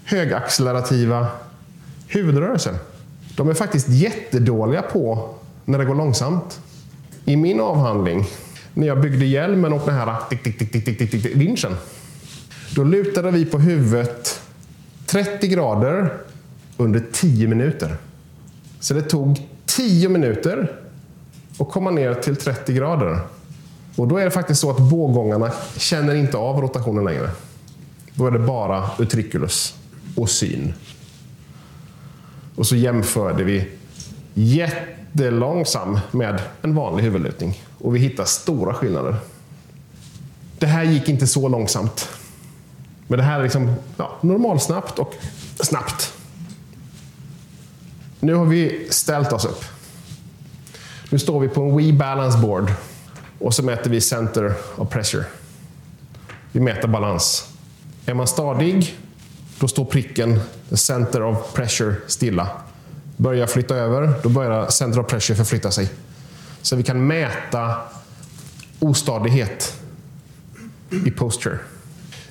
[0.05, 1.27] högaccelerativa
[2.09, 2.75] huvudrörelser.
[3.37, 5.35] De är faktiskt jättedåliga på
[5.65, 6.61] när det går långsamt.
[7.25, 8.27] I min avhandling,
[8.75, 11.77] när jag byggde hjälmen och den här tick, tick, tick, tick, tick, tick, tick, vinschen,
[12.75, 14.41] då lutade vi på huvudet
[15.07, 16.17] 30 grader
[16.77, 17.97] under 10 minuter.
[18.81, 20.84] Så det tog 10 minuter
[21.59, 23.21] och komma ner till 30 grader.
[23.97, 27.31] Och då är det faktiskt så att bågångarna känner inte av rotationen längre.
[28.15, 29.75] Då är det bara utriculus
[30.17, 30.75] och syn.
[32.57, 33.69] Och så jämförde vi
[34.35, 37.63] jättelångsam med en vanlig huvudlutning.
[37.79, 39.17] Och vi hittade stora skillnader.
[40.59, 42.09] Det här gick inte så långsamt.
[43.07, 45.15] Men det här är liksom ja, normalsnabbt och
[45.61, 46.13] snabbt.
[48.21, 49.65] Nu har vi ställt oss upp.
[51.15, 52.73] Nu står vi på en Wii Balance Board
[53.39, 55.25] och så mäter vi center of pressure.
[56.53, 57.49] Vi mäter balans.
[58.07, 58.99] Är man stadig,
[59.59, 62.49] då står pricken, the center of pressure, stilla.
[63.17, 65.89] Börjar flytta över, då börjar center of pressure förflytta sig.
[66.63, 67.77] Så vi kan mäta
[68.79, 69.81] ostadighet
[71.07, 71.59] i posture.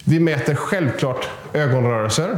[0.03, 2.37] Vi mäter självklart ögonrörelser.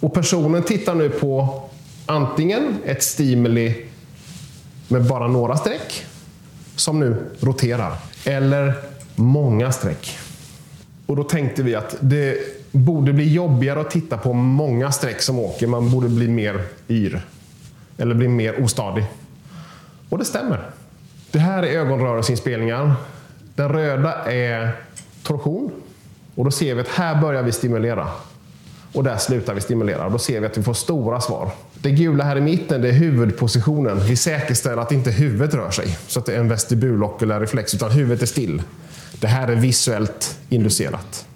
[0.00, 1.62] Och personen tittar nu på
[2.06, 3.86] antingen ett stimuli
[4.94, 6.06] med bara några streck,
[6.76, 7.92] som nu roterar,
[8.24, 8.74] eller
[9.14, 10.18] många streck.
[11.06, 12.38] Och då tänkte vi att det
[12.72, 15.66] borde bli jobbigare att titta på många streck som åker.
[15.66, 17.26] Man borde bli mer yr.
[17.98, 19.04] Eller bli mer ostadig.
[20.08, 20.70] Och det stämmer.
[21.30, 22.94] Det här är ögonrörelseinspelningar.
[23.54, 24.76] Den röda är
[25.22, 25.70] torsion.
[26.34, 28.08] Och då ser vi att här börjar vi stimulera.
[28.94, 30.08] Och där slutar vi stimulera.
[30.08, 31.50] Då ser vi att vi får stora svar.
[31.74, 34.00] Det gula här i mitten det är huvudpositionen.
[34.06, 35.98] Vi säkerställer att inte huvudet rör sig.
[36.06, 38.62] Så att det är en vestibulokulär reflex, utan huvudet är still.
[39.20, 41.26] Det här är visuellt inducerat.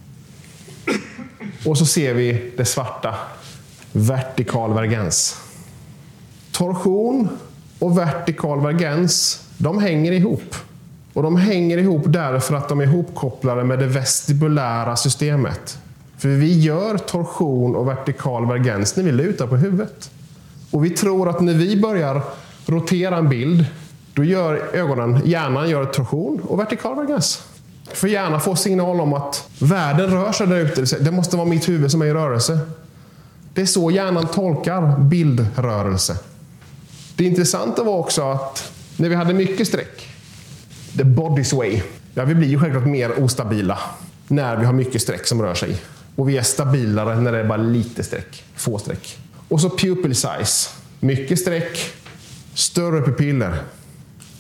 [1.65, 3.15] Och så ser vi det svarta.
[3.93, 5.37] Vertikal vergens.
[6.53, 7.29] Torsion
[7.79, 10.55] och vertikal vergens, de hänger ihop.
[11.13, 15.79] Och de hänger ihop därför att de är ihopkopplade med det vestibulära systemet.
[16.19, 20.11] För vi gör torsion och vertikal vergens när vi lutar på huvudet.
[20.71, 22.23] Och vi tror att när vi börjar
[22.67, 23.67] rotera en bild,
[24.15, 27.43] då gör ögonen, hjärnan gör torsion och vertikal vergens.
[27.93, 30.99] För hjärnan får signal om att världen rör sig där ute.
[30.99, 32.59] Det måste vara mitt huvud som är i rörelse.
[33.55, 36.17] Det är så hjärnan tolkar bildrörelse.
[37.17, 40.09] Det intressanta var också att när vi hade mycket streck,
[40.97, 41.83] the body's way,
[42.15, 43.79] ja, vi blir ju självklart mer ostabila
[44.29, 45.77] när vi har mycket streck som rör sig.
[46.19, 49.19] Och vi är stabilare när det är bara lite streck, få streck.
[49.49, 50.71] Och så pupil size.
[51.01, 51.93] Mycket streck,
[52.55, 53.63] större pupiller.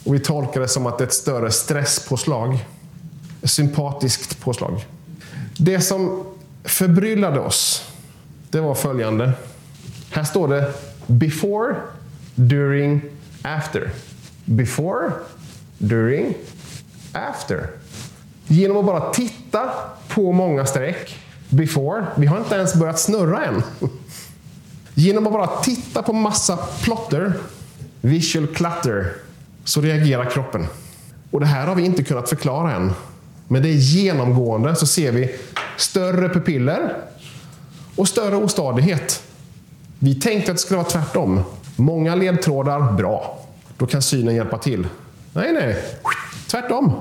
[0.04, 2.58] Och vi tolkar det som att det är ett större stresspåslag.
[3.42, 4.84] Ett sympatiskt påslag.
[5.58, 6.24] Det som
[6.64, 7.84] förbryllade oss,
[8.50, 9.32] det var följande.
[10.10, 10.72] Här står det
[11.06, 11.76] before,
[12.34, 13.00] during,
[13.42, 13.90] after.
[14.44, 15.12] Before,
[15.78, 16.34] during,
[17.12, 17.70] after.
[18.46, 19.70] Genom att bara titta
[20.08, 21.18] på många streck,
[21.48, 23.62] before, vi har inte ens börjat snurra än.
[24.94, 27.32] Genom att bara titta på massa plotter,
[28.00, 29.12] visual clutter,
[29.64, 30.66] så reagerar kroppen.
[31.30, 32.92] Och det här har vi inte kunnat förklara än.
[33.48, 35.34] Men det är genomgående så ser vi
[35.76, 36.96] större pupiller
[37.96, 39.22] och större ostadighet.
[39.98, 41.42] Vi tänkte att det skulle vara tvärtom.
[41.76, 43.46] Många ledtrådar, bra.
[43.76, 44.86] Då kan synen hjälpa till.
[45.32, 45.76] Nej, nej.
[46.46, 46.94] Tvärtom.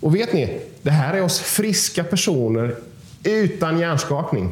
[0.00, 2.76] Och vet ni, det här är oss friska personer
[3.24, 4.50] utan hjärnskakning.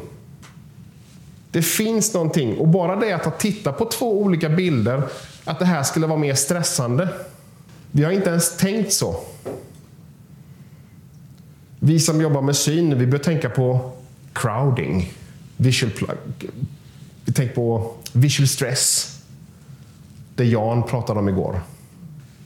[1.51, 2.57] Det finns någonting.
[2.57, 5.03] Och bara det att titta på två olika bilder,
[5.43, 7.09] att det här skulle vara mer stressande.
[7.91, 9.19] Vi har inte ens tänkt så.
[11.79, 13.91] Vi som jobbar med syn, vi bör tänka på
[14.33, 15.13] crowding,
[15.57, 16.49] visual plug.
[17.25, 19.17] Vi tänker på visual stress,
[20.35, 21.61] det Jan pratade om igår.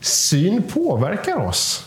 [0.00, 1.86] Syn påverkar oss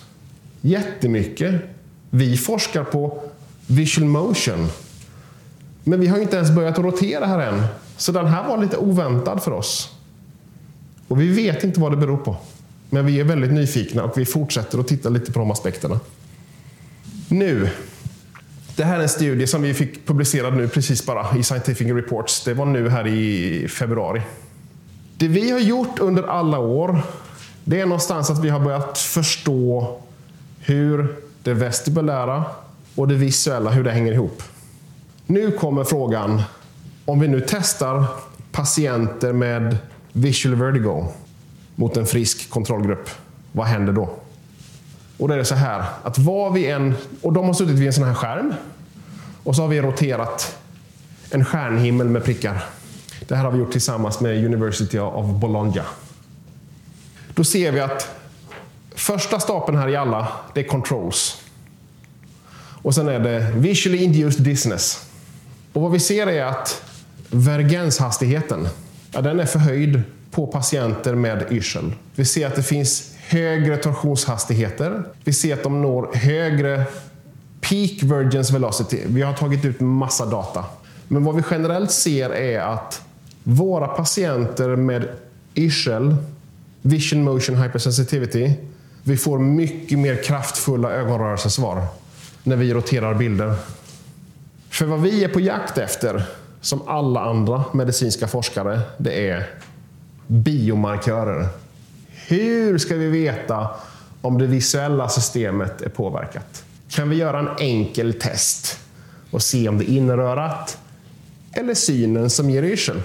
[0.62, 1.73] jättemycket.
[2.16, 3.24] Vi forskar på
[3.68, 4.70] visual motion.
[5.84, 7.64] Men vi har inte ens börjat rotera här än.
[7.98, 9.90] Så den här var lite oväntad för oss.
[11.08, 12.36] Och vi vet inte vad det beror på.
[12.90, 16.00] Men vi är väldigt nyfikna och vi fortsätter att titta lite på de aspekterna.
[17.28, 17.70] Nu.
[18.76, 22.44] Det här är en studie som vi fick publicerad nu precis bara i Scientific Reports.
[22.44, 24.22] Det var nu här i februari.
[25.18, 27.02] Det vi har gjort under alla år,
[27.64, 30.00] det är någonstans att vi har börjat förstå
[30.60, 32.46] hur det vestibulära
[32.96, 34.44] och det visuella, hur det hänger ihop.
[35.26, 36.42] Nu kommer frågan,
[37.06, 38.06] om vi nu testar
[38.52, 39.78] patienter med
[40.12, 41.08] visual vertigo
[41.76, 43.10] mot en frisk kontrollgrupp,
[43.52, 44.10] vad händer då?
[45.18, 46.96] Och då är det så här, att vad vi än...
[47.22, 48.54] Och de har suttit vid en sån här skärm.
[49.44, 50.58] Och så har vi roterat
[51.32, 52.64] en stjärnhimmel med prickar.
[53.28, 55.84] Det här har vi gjort tillsammans med University of Bologna.
[57.34, 58.16] Då ser vi att
[58.96, 61.42] första stapeln här i alla, det är controls.
[62.84, 65.06] Och sen är det visually induced dizziness.
[65.74, 66.84] Och vad vi ser är att
[67.30, 68.68] vergenshastigheten,
[69.12, 71.94] ja, den är förhöjd på patienter med yrsel.
[72.16, 75.04] Vi ser att det finns högre torsionshastigheter.
[75.24, 76.86] Vi ser att de når högre
[77.62, 79.00] peak vergence velocity.
[79.08, 80.66] Vi har tagit ut massa data.
[81.08, 83.02] Men vad vi generellt ser är att
[83.44, 85.08] våra patienter med
[85.56, 86.16] yrsel,
[86.82, 88.54] vision motion hypersensitivity,
[89.04, 91.86] vi får mycket mer kraftfulla ögonrörelsesvar
[92.44, 93.56] när vi roterar bilder.
[94.70, 96.26] För vad vi är på jakt efter,
[96.62, 99.50] som alla andra medicinska forskare, det är
[100.28, 101.48] biomarkörer.
[102.28, 103.70] Hur ska vi veta
[104.22, 106.64] om det visuella systemet är påverkat?
[106.90, 108.80] Kan vi göra en enkel test
[109.32, 110.78] och se om det är inrörat
[111.54, 113.02] eller synen som ger yrsel?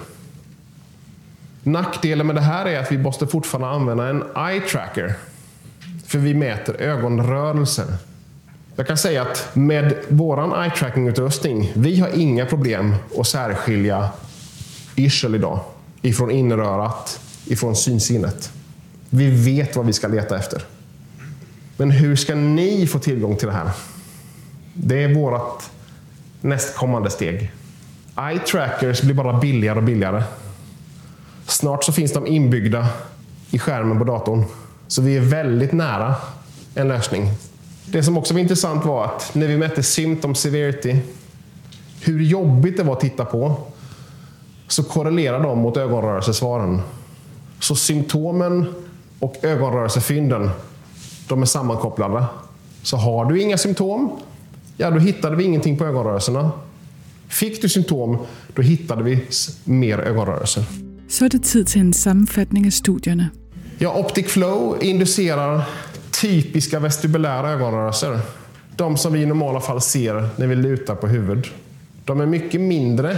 [1.63, 5.15] Nackdelen med det här är att vi måste fortfarande använda en eye tracker.
[6.09, 7.85] För vi mäter ögonrörelser.
[8.75, 14.09] Jag kan säga att med vår eye tracking-utrustning, vi har inga problem att särskilja
[14.95, 15.59] yrsel idag
[16.01, 18.51] ifrån inrörat, ifrån synsinnet.
[19.09, 20.63] Vi vet vad vi ska leta efter.
[21.77, 23.71] Men hur ska ni få tillgång till det här?
[24.73, 25.63] Det är vårt
[26.41, 27.51] nästkommande steg.
[28.17, 30.23] Eye trackers blir bara billigare och billigare.
[31.45, 32.87] Snart så finns de inbyggda
[33.51, 34.43] i skärmen på datorn.
[34.89, 36.15] Så vi är väldigt nära
[36.75, 37.31] en lösning.
[37.85, 40.97] Det som också var intressant var att när vi mätte symptom severity,
[42.01, 43.55] hur jobbigt det var att titta på,
[44.67, 46.81] så korrelerar de mot ögonrörelsesvaren.
[47.59, 48.65] Så symptomen
[49.19, 50.49] och ögonrörelsefynden,
[51.27, 52.25] de är sammankopplade.
[52.83, 54.11] Så har du inga symptom,
[54.77, 56.51] ja då hittade vi ingenting på ögonrörelserna.
[57.27, 58.17] Fick du symptom,
[58.55, 59.27] då hittade vi
[59.63, 60.63] mer ögonrörelser.
[61.09, 63.29] Så är det tid till en sammanfattning av studierna.
[63.81, 65.63] Ja, Optic Flow inducerar
[66.21, 68.19] typiska vestibulära ögonrörelser.
[68.75, 71.47] De som vi i normala fall ser när vi lutar på huvud.
[72.05, 73.17] De är mycket mindre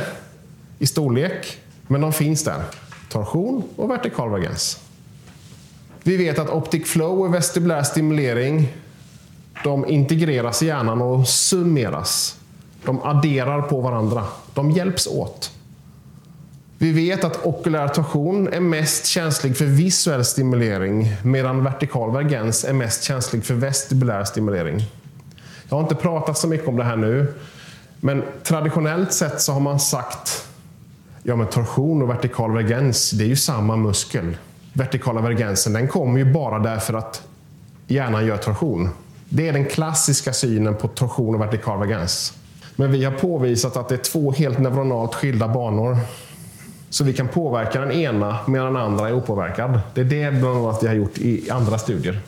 [0.80, 1.58] i storlek,
[1.88, 2.64] men de finns där.
[3.10, 4.80] Torsion och vertikal vergens.
[6.04, 8.74] Vi vet att optic flow och vestibulär stimulering
[9.64, 12.38] de integreras i hjärnan och summeras.
[12.86, 14.24] De adderar på varandra.
[14.54, 15.52] De hjälps åt.
[16.82, 22.74] Vi vet att okulär torsion är mest känslig för visuell stimulering medan vertikal vergens är
[22.74, 24.84] mest känslig för vestibulär stimulering.
[25.70, 27.34] Jag har inte pratat så mycket om det här nu,
[28.00, 30.48] men traditionellt sett så har man sagt
[31.24, 34.38] ja men torsion och vertikal vergens, det är ju samma muskel.
[34.74, 37.22] Vertikala vergensen den kommer ju bara därför att
[37.88, 38.90] hjärnan gör torsion.
[39.30, 42.34] Det är den klassiska synen på torsion och vertikal vergens.
[42.76, 45.98] Men vi har påvisat att det är två helt neuronalt skilda banor.
[46.92, 49.80] Så vi kan påverka den ena medan den andra är opåverkad.
[49.94, 52.20] Det är det bland annat vi har gjort i andra studier.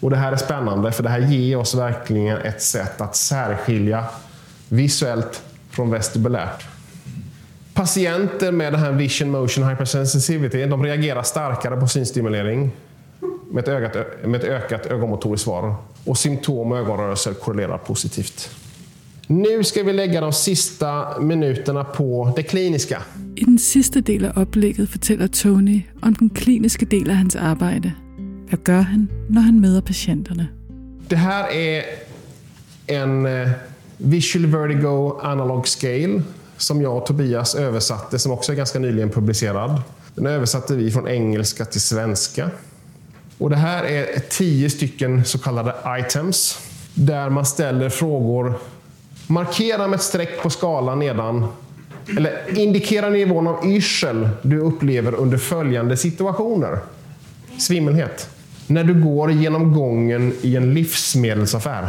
[0.00, 4.04] Och Det här är spännande för det här ger oss verkligen ett sätt att särskilja
[4.68, 6.66] visuellt från vestibulärt.
[7.74, 12.70] Patienter med den här vision motion hypersensitivity de reagerar starkare på synstimulering
[13.50, 15.74] med ett, ögat, med ett ökat ögonmotoriskt svar.
[16.04, 18.50] Och symptom och ögonrörelser korrelerar positivt.
[19.30, 23.02] Nu ska vi lägga de sista minuterna på det kliniska.
[23.36, 27.92] I den sidste del af oplægget fortæller Tony om den kliniske del af hans arbejde.
[28.48, 30.48] Hvad gør han, når han møder patienterne?
[31.10, 31.82] Det här är
[32.86, 33.48] en eh,
[33.98, 36.22] Visual Vertigo Analog Scale
[36.56, 39.82] som jag och Tobias översatte, som också är ganska nyligen publicerad.
[40.14, 42.50] Den översatte vi från engelska till svenska.
[43.38, 46.58] Och det här är tio stycken så kallade items
[46.94, 48.54] där man ställer frågor.
[49.30, 51.46] Markera med ett streck på skalan nedan.
[52.16, 56.78] Eller indikera nivån av yrsel du upplever under följande situationer.
[57.58, 58.28] Svimmelhet.
[58.66, 61.88] När du går genom gången i en livsmedelsaffär.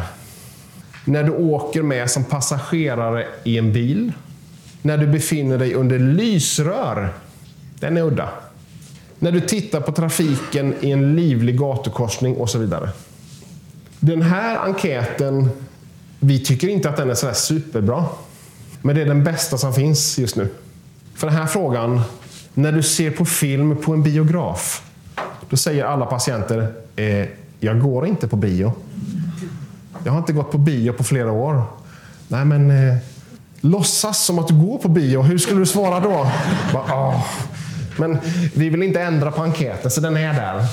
[1.06, 4.14] När du åker med som passagerare i en bil.
[4.82, 7.14] När du befinner dig under lysrör.
[7.80, 8.30] Den är udda.
[9.20, 12.90] När du tittar på trafiken i en livlig gatukorsning och så vidare.
[14.00, 15.50] Den här enkäten,
[16.24, 18.06] vi tycker inte att den är sådär superbra.
[18.82, 20.48] Men det är den bästa som finns just nu.
[21.16, 22.02] För den här frågan,
[22.54, 24.84] när du ser på film på en biograf,
[25.50, 27.28] då säger alla patienter, eh,
[27.60, 28.74] jag går inte på bio.
[30.04, 31.64] Jag har inte gått på bio på flera år.
[32.28, 32.98] Nej, men eh,
[33.62, 35.22] låtsas som att du går på bio.
[35.22, 36.32] Hur skulle du svara då?
[36.74, 36.94] Bara.
[36.94, 37.26] Ah.
[37.98, 38.18] Men
[38.54, 40.66] vi vill inte ändra på enkäten, så den är där.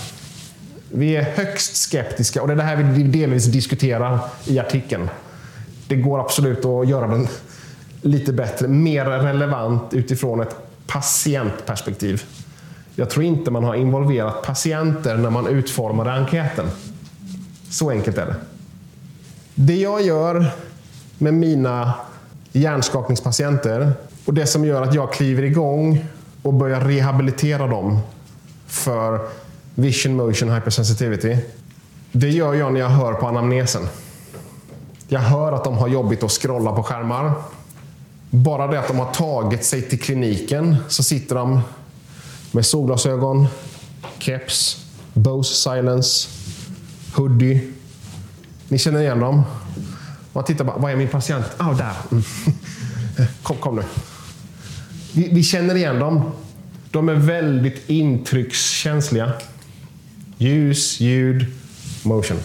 [0.93, 5.09] Vi är högst skeptiska och det är det här vi delvis diskuterar i artikeln.
[5.89, 7.29] Det går absolut att göra den
[8.03, 12.25] lite bättre, mer relevant utifrån ett patientperspektiv.
[12.95, 16.67] Jag tror inte man har involverat patienter när man utformade enkäten.
[17.71, 18.37] Så enkelt är det.
[19.55, 20.51] Det jag gör
[21.19, 21.95] med mina
[22.53, 23.93] hjärnskakningspatienter
[24.25, 26.05] och det som gör att jag kliver igång
[26.43, 27.99] och börjar rehabilitera dem
[28.67, 29.21] för
[29.75, 31.37] vision motion hypersensitivity.
[32.13, 33.83] Det gör jag när jag hör på anamnesen.
[35.09, 37.33] Jag hör att de har jobbigt att scrolla på skärmar.
[38.31, 41.61] Bara det att de har tagit sig till kliniken så sitter de
[42.53, 43.47] med solglasögon,
[44.19, 46.29] keps, Bose Silence,
[47.15, 47.73] hoodie.
[48.69, 49.43] Ni känner igen dem?
[50.33, 51.45] Man tittar bara, var är min patient?
[51.57, 51.93] Ah, där.
[52.11, 52.25] Mm.
[53.43, 53.83] Kom, kom nu.
[55.13, 56.31] Vi, vi, känner igen dem.
[56.91, 59.33] De är väldigt intryckskänsliga.
[60.39, 61.47] Ljus, ljud,
[62.03, 62.39] motion.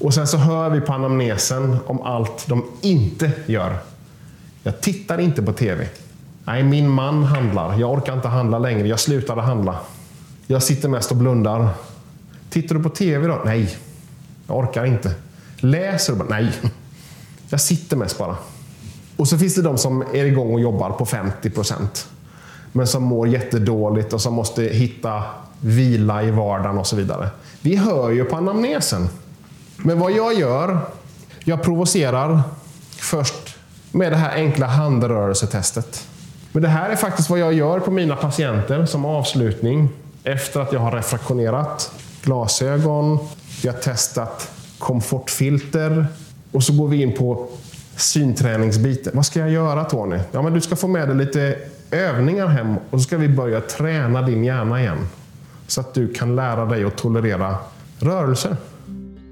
[0.00, 3.76] Och sen så hör vi på anamnesen om allt de inte gör.
[4.62, 5.88] Jag tittar inte på TV.
[6.44, 7.78] Nej, min man handlar.
[7.78, 8.88] Jag orkar inte handla längre.
[8.88, 9.78] Jag slutade handla.
[10.46, 11.68] Jag sitter mest och blundar.
[12.50, 13.42] Tittar du på TV då?
[13.44, 13.76] Nej,
[14.46, 15.14] jag orkar inte.
[15.56, 16.24] Läser du?
[16.28, 16.52] Nej,
[17.48, 18.36] jag sitter mest bara.
[19.16, 22.08] Och så finns det de som är igång och jobbar på 50 procent.
[22.72, 25.22] Men som mår jättedåligt och som måste hitta
[25.60, 27.28] vila i vardagen och så vidare.
[27.60, 29.08] Vi hör ju på anamnesen.
[29.82, 30.78] Men vad jag gör,
[31.44, 32.42] jag provocerar
[32.98, 33.56] först
[33.92, 36.06] med det här enkla handrörelsetestet.
[36.52, 39.88] Men det här är faktiskt vad jag gör på mina patienter som avslutning
[40.24, 43.18] efter att jag har refraktionerat glasögon,
[43.62, 46.06] vi har testat komfortfilter
[46.52, 47.48] och så går vi in på
[47.96, 49.12] synträningsbiten.
[49.14, 50.18] Vad ska jag göra Tony?
[50.32, 51.56] Ja, men du ska få med dig lite
[51.90, 55.08] övningar hem och så ska vi börja träna din hjärna igen.
[55.66, 57.56] Så att du kan lära dig att tolerera
[57.98, 58.56] rörelser.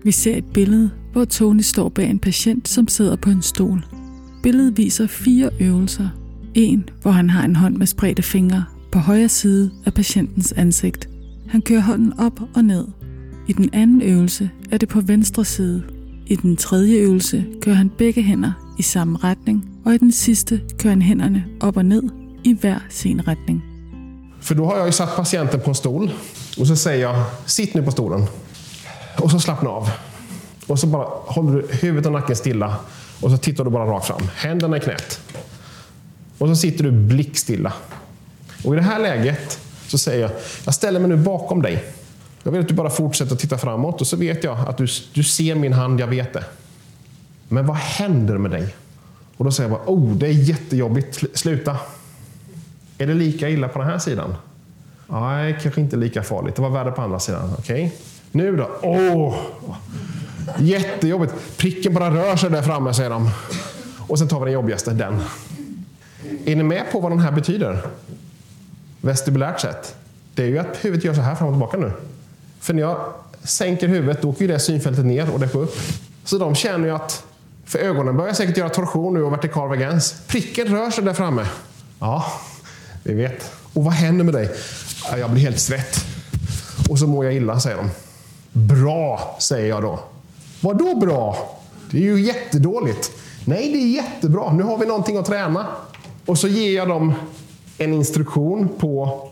[0.08, 3.84] Vi ser et billede, hvor Tony står bag en patient, som sidder på en stol.
[4.42, 6.08] Billedet viser fire øvelser.
[6.54, 11.08] En, hvor han har en hånd med spredte fingre på højre side af patientens ansigt.
[11.48, 12.84] Han kører hånden op og ned.
[13.48, 15.82] I den anden øvelse er det på venstre side,
[16.26, 20.60] i den tredje øvelse kører han begge hænder i samme retning, og i den sidste
[20.78, 22.02] kører han hænderne op og ned
[22.44, 23.62] i hver sin retning.
[24.40, 26.10] För då har jag ju satt patienten på en stol
[26.58, 28.26] och så säger jag sitt nu på stolen.
[29.18, 29.90] Och så slappna av.
[30.66, 32.76] Och så bara håller du huvudet och nacken stilla
[33.20, 34.22] Och så tittar du bara rakt fram.
[34.34, 35.20] Händerna i knät.
[36.38, 37.72] Och så sitter du blickstilla.
[38.64, 40.30] Och i det här läget så säger jag,
[40.64, 41.84] jag ställer mig nu bakom dig.
[42.42, 44.86] Jag vill att du bara fortsätter att titta framåt och så vet jag att du,
[45.12, 46.44] du ser min hand, jag vet det.
[47.48, 48.74] Men vad händer med dig?
[49.36, 51.76] Och då säger jag bara, oh, det är jättejobbigt, sluta.
[52.98, 54.34] Är det lika illa på den här sidan?
[55.06, 56.56] Nej, kanske inte lika farligt.
[56.56, 57.54] Det var värre på andra sidan.
[57.58, 57.84] Okej.
[57.84, 57.98] Okay.
[58.32, 58.70] Nu då?
[58.82, 58.98] Åh!
[59.16, 59.36] Oh,
[60.58, 61.34] jättejobbigt.
[61.56, 63.30] Pricken bara rör sig där framme, säger de.
[63.98, 65.20] Och sen tar vi den jobbigaste, den.
[66.44, 67.80] Är ni med på vad den här betyder?
[69.00, 69.94] Vestibulärt sett.
[70.34, 71.92] Det är ju att huvudet gör så här fram och tillbaka nu.
[72.60, 73.12] För när jag
[73.42, 75.76] sänker huvudet, då åker ju det synfältet ner och det går upp.
[76.24, 77.24] Så de känner ju att,
[77.64, 80.14] för ögonen börjar säkert göra torsion nu och vertikal vagens.
[80.26, 81.46] Pricken rör sig där framme.
[81.98, 82.32] Ja,
[83.02, 83.52] vi vet.
[83.72, 84.50] Och vad händer med dig?
[85.18, 86.04] Jag blir helt svett.
[86.88, 87.90] Och så mår jag illa, säger de.
[88.52, 90.00] Bra, säger jag då.
[90.60, 91.36] Vadå bra?
[91.90, 93.12] Det är ju jättedåligt.
[93.44, 94.52] Nej, det är jättebra.
[94.52, 95.66] Nu har vi någonting att träna.
[96.26, 97.14] Och så ger jag dem
[97.78, 99.28] en instruktion på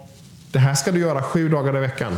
[0.52, 2.12] det här ska du göra sju dagar i veckan.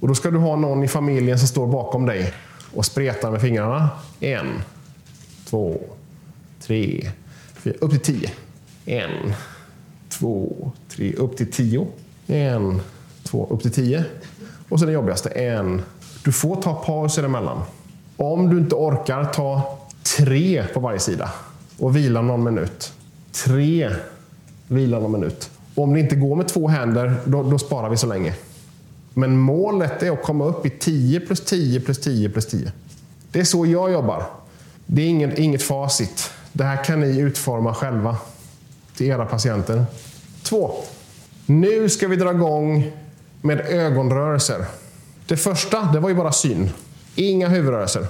[0.00, 2.34] Och då ska du ha någon i familjen som står bakom dig
[2.74, 3.88] och spretar med fingrarna.
[4.20, 4.62] En,
[5.44, 5.80] två,
[6.60, 7.10] tre,
[7.54, 8.30] fyra, upp till tio.
[8.84, 9.32] En,
[10.08, 11.86] två, tre, upp till tio.
[12.26, 12.80] En,
[13.22, 14.04] två, upp till tio.
[14.70, 15.82] Och så den jobbigaste, en.
[16.24, 17.62] Du får ta pauser emellan.
[18.16, 19.78] Om du inte orkar, ta
[20.16, 21.30] tre på varje sida
[21.78, 22.92] och vila någon minut.
[23.32, 23.90] Tre,
[24.68, 25.50] vila någon minut.
[25.74, 28.34] Om det inte går med två händer, då, då sparar vi så länge.
[29.14, 32.72] Men målet är att komma upp i 10 plus 10 plus 10 plus 10.
[33.32, 34.24] Det är så jag jobbar.
[34.86, 36.30] Det är inget, inget facit.
[36.52, 38.16] Det här kan ni utforma själva
[38.96, 39.84] till era patienter.
[40.42, 40.74] Två.
[41.46, 42.92] Nu ska vi dra igång
[43.40, 44.64] med ögonrörelser.
[45.26, 46.70] Det första, det var ju bara syn.
[47.14, 48.06] Inga huvudrörelser.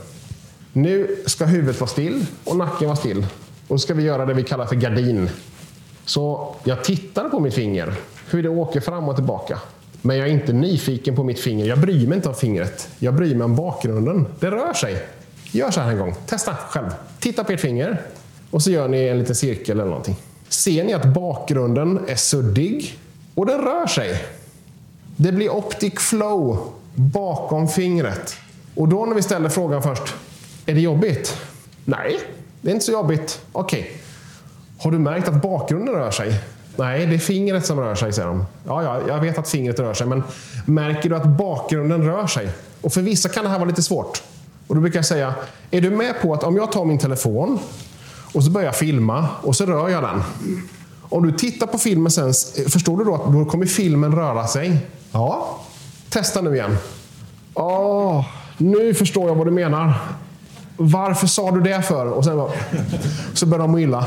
[0.73, 3.27] Nu ska huvudet vara still och nacken vara still.
[3.69, 5.31] Och så ska vi göra det vi kallar för gardin.
[6.05, 7.95] Så jag tittar på mitt finger,
[8.31, 9.59] hur det åker fram och tillbaka.
[10.03, 11.67] Men jag är inte nyfiken på mitt finger.
[11.67, 12.89] Jag bryr mig inte om fingret.
[12.99, 14.27] Jag bryr mig om bakgrunden.
[14.41, 15.03] Det rör sig.
[15.53, 16.15] Gör så här en gång.
[16.27, 16.89] Testa själv.
[17.19, 18.01] Titta på ert finger
[18.51, 20.17] och så gör ni en liten cirkel eller någonting.
[20.49, 22.99] Ser ni att bakgrunden är suddig
[23.35, 24.23] och den rör sig?
[25.23, 26.59] Det blir optic flow
[26.95, 28.37] bakom fingret.
[28.75, 30.15] Och då när vi ställer frågan först,
[30.67, 31.37] är det jobbigt?
[31.85, 32.21] Nej,
[32.61, 33.41] det är inte så jobbigt.
[33.53, 33.81] Okej.
[33.81, 33.93] Okay.
[34.79, 36.41] Har du märkt att bakgrunden rör sig?
[36.77, 38.45] Nej, det är fingret som rör sig, säger de.
[38.67, 40.23] Ja, ja, jag vet att fingret rör sig, men
[40.67, 42.51] märker du att bakgrunden rör sig?
[42.81, 44.23] Och för vissa kan det här vara lite svårt.
[44.67, 45.35] Och då brukar jag säga,
[45.71, 47.59] är du med på att om jag tar min telefon
[48.35, 50.23] och så börjar jag filma och så rör jag den.
[51.03, 52.33] Om du tittar på filmen sen,
[52.69, 54.79] förstår du då att då kommer filmen röra sig?
[55.13, 55.59] Ja.
[56.09, 56.77] Testa nu igen.
[57.55, 58.25] Åh,
[58.59, 59.95] nu förstår jag vad du menar.
[60.77, 62.07] Varför sa du det för?
[62.07, 62.51] Och sen bara,
[63.35, 64.07] så börjar de må illa.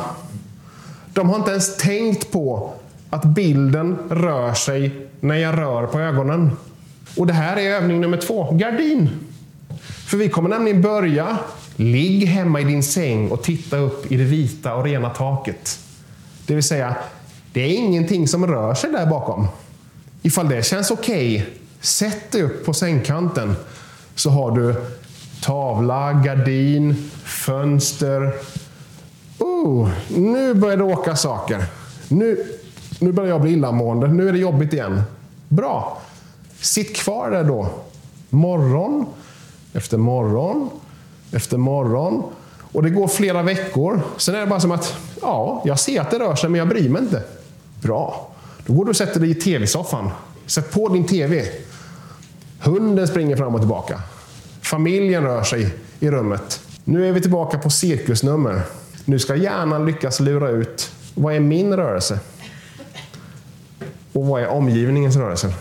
[1.13, 2.73] De har inte ens tänkt på
[3.09, 6.51] att bilden rör sig när jag rör på ögonen.
[7.17, 9.09] Och det här är övning nummer två, gardin.
[10.05, 11.37] För vi kommer nämligen börja,
[11.75, 15.79] ligg hemma i din säng och titta upp i det vita och rena taket.
[16.45, 16.95] Det vill säga,
[17.53, 19.47] det är ingenting som rör sig där bakom.
[20.25, 23.55] Ifall det känns okej, okay, sätt dig upp på sängkanten
[24.15, 24.75] så har du
[25.41, 28.33] tavla, gardin, fönster,
[29.39, 31.65] oh, nu börjar det åka saker.
[32.07, 32.45] Nu,
[32.99, 34.07] nu börjar jag bli illamående.
[34.07, 35.01] Nu är det jobbigt igen.
[35.47, 36.01] Bra.
[36.59, 37.69] Sitt kvar där då.
[38.29, 39.05] Morgon
[39.73, 40.69] efter morgon
[41.31, 42.23] efter morgon.
[42.71, 44.01] Och det går flera veckor.
[44.17, 46.67] Sen är det bara som att, ja, jag ser att det rör sig, men jag
[46.67, 47.23] bryr mig inte.
[47.81, 48.32] Bra.
[48.65, 50.09] Då går du och sätter dig i tv-soffan.
[50.45, 51.45] Sätt på din tv.
[52.59, 54.01] Hunden springer fram och tillbaka.
[54.61, 56.61] Familjen rör sig i rummet.
[56.83, 58.61] Nu är vi tillbaka på cirkusnummer.
[59.05, 62.19] Nu ska hjärnan lyckas lura ut vad är min rörelse?
[64.13, 65.53] Och vad är omgivningens rörelse?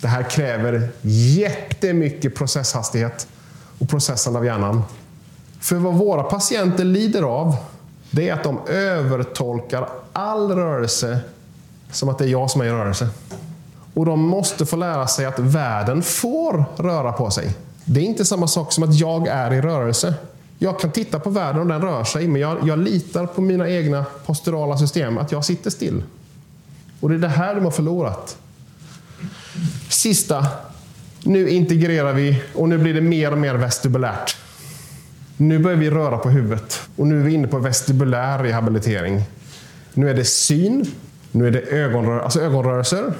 [0.00, 3.26] Det här kräver jättemycket processhastighet
[3.78, 4.82] och processande av hjärnan.
[5.60, 7.56] För vad våra patienter lider av,
[8.10, 11.20] det är att de övertolkar all rörelse
[11.92, 13.08] som att det är jag som är i rörelse.
[13.94, 17.54] Och de måste få lära sig att världen får röra på sig.
[17.84, 20.14] Det är inte samma sak som att jag är i rörelse.
[20.58, 23.70] Jag kan titta på världen och den rör sig, men jag, jag litar på mina
[23.70, 26.02] egna posturala system, att jag sitter still.
[27.00, 28.36] Och det är det här de har förlorat.
[29.88, 30.46] Sista.
[31.22, 34.36] Nu integrerar vi och nu blir det mer och mer vestibulärt.
[35.36, 39.22] Nu börjar vi röra på huvudet och nu är vi inne på vestibulär rehabilitering.
[39.94, 40.86] Nu är det syn,
[41.32, 43.12] nu är det ögonrör alltså ögonrörelser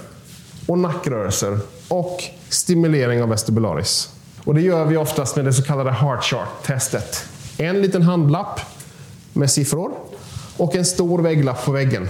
[0.67, 1.59] och nackrörelser
[1.89, 4.11] och stimulering av vestibularis.
[4.45, 7.25] Och det gör vi oftast med det så kallade heart chart-testet.
[7.57, 8.61] En liten handlapp
[9.33, 9.93] med siffror
[10.57, 12.09] och en stor vägglapp på väggen.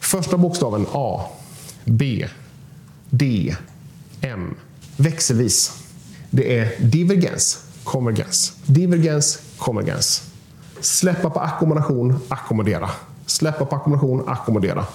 [0.00, 1.24] Första bokstaven A,
[1.84, 2.26] B,
[3.10, 3.56] D,
[4.20, 4.54] M.
[4.96, 5.82] Växelvis.
[6.30, 8.52] Det är divergens, konvergens.
[8.66, 10.22] Divergens, konvergens.
[10.80, 12.90] Släppa på ackommodation, ackommodera.
[13.26, 14.86] Släppa på ackommodation, ackommodera.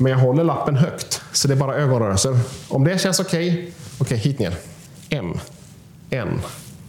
[0.00, 2.38] Men jag håller lappen högt, så det är bara ögonrörelser.
[2.68, 4.54] Om det känns okej, okay, okej, okay, hit ner.
[5.10, 5.38] M,
[6.10, 6.40] N,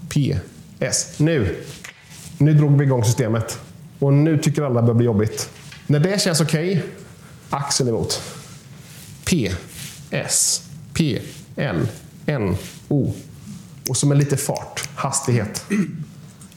[0.09, 0.37] P,
[0.79, 1.13] S.
[1.17, 1.63] Nu!
[2.37, 3.59] Nu drog vi igång systemet.
[3.99, 5.49] Och nu tycker alla det börjar bli jobbigt.
[5.87, 6.89] När det känns okej, okay,
[7.49, 8.21] axeln emot.
[9.25, 9.51] P,
[10.09, 11.21] S, P,
[11.55, 11.87] L,
[12.25, 12.55] N,
[12.87, 13.13] O.
[13.89, 15.65] Och så med lite fart, hastighet.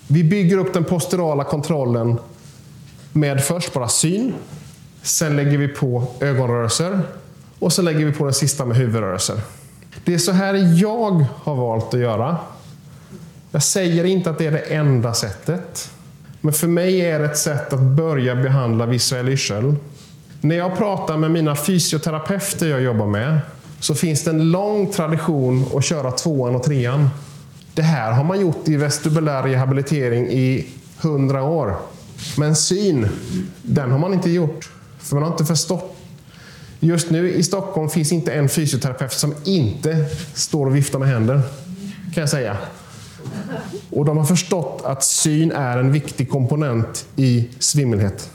[0.07, 2.19] Vi bygger upp den posturala kontrollen
[3.13, 4.35] med först bara syn.
[5.03, 7.01] Sen lägger vi på ögonrörelser.
[7.59, 9.41] Och så lägger vi på den sista med huvudrörelser.
[10.05, 12.37] Det är så här jag har valt att göra.
[13.51, 15.91] Jag säger inte att det är det enda sättet.
[16.41, 19.75] Men för mig är det ett sätt att börja behandla visuell yrsel.
[20.41, 23.39] När jag pratar med mina fysioterapeuter jag jobbar med
[23.81, 27.11] så finns det en lång tradition att köra tvåan och trean.
[27.75, 30.67] Det här har man gjort i vestibulär rehabilitering i
[31.01, 31.77] hundra år.
[32.37, 33.09] Men syn,
[33.63, 34.71] den har man inte gjort.
[35.03, 35.97] För man har inte förstått.
[36.81, 41.41] Just nu i Stockholm finns inte en fysioterapeut som inte står och viftar med händer.
[42.15, 42.57] Kan jag säga.
[43.91, 48.31] Och de har förstått att syn är en viktig komponent i svimmelhet.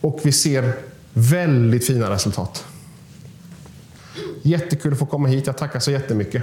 [0.00, 0.72] Och vi ser
[1.12, 2.64] väldigt fina resultat.
[4.42, 5.46] Jättekul att få komma hit.
[5.46, 6.42] Jag tackar så jättemycket.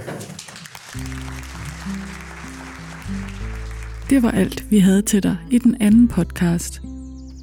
[4.10, 6.80] Det var allt vi hade till dig i den andra podcast.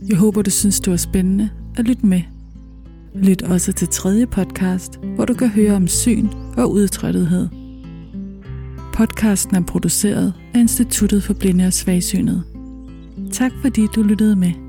[0.01, 2.23] Jag hoppas du tyckte det var spännande at lytte med.
[3.15, 7.49] Lyt også til tredje podcast, hvor du kan høre om syn og udtrættethed.
[8.95, 12.43] Podcasten er produceret af Instituttet for Blinde og Svagsynede.
[13.33, 14.64] Tak fordi du lyttede med.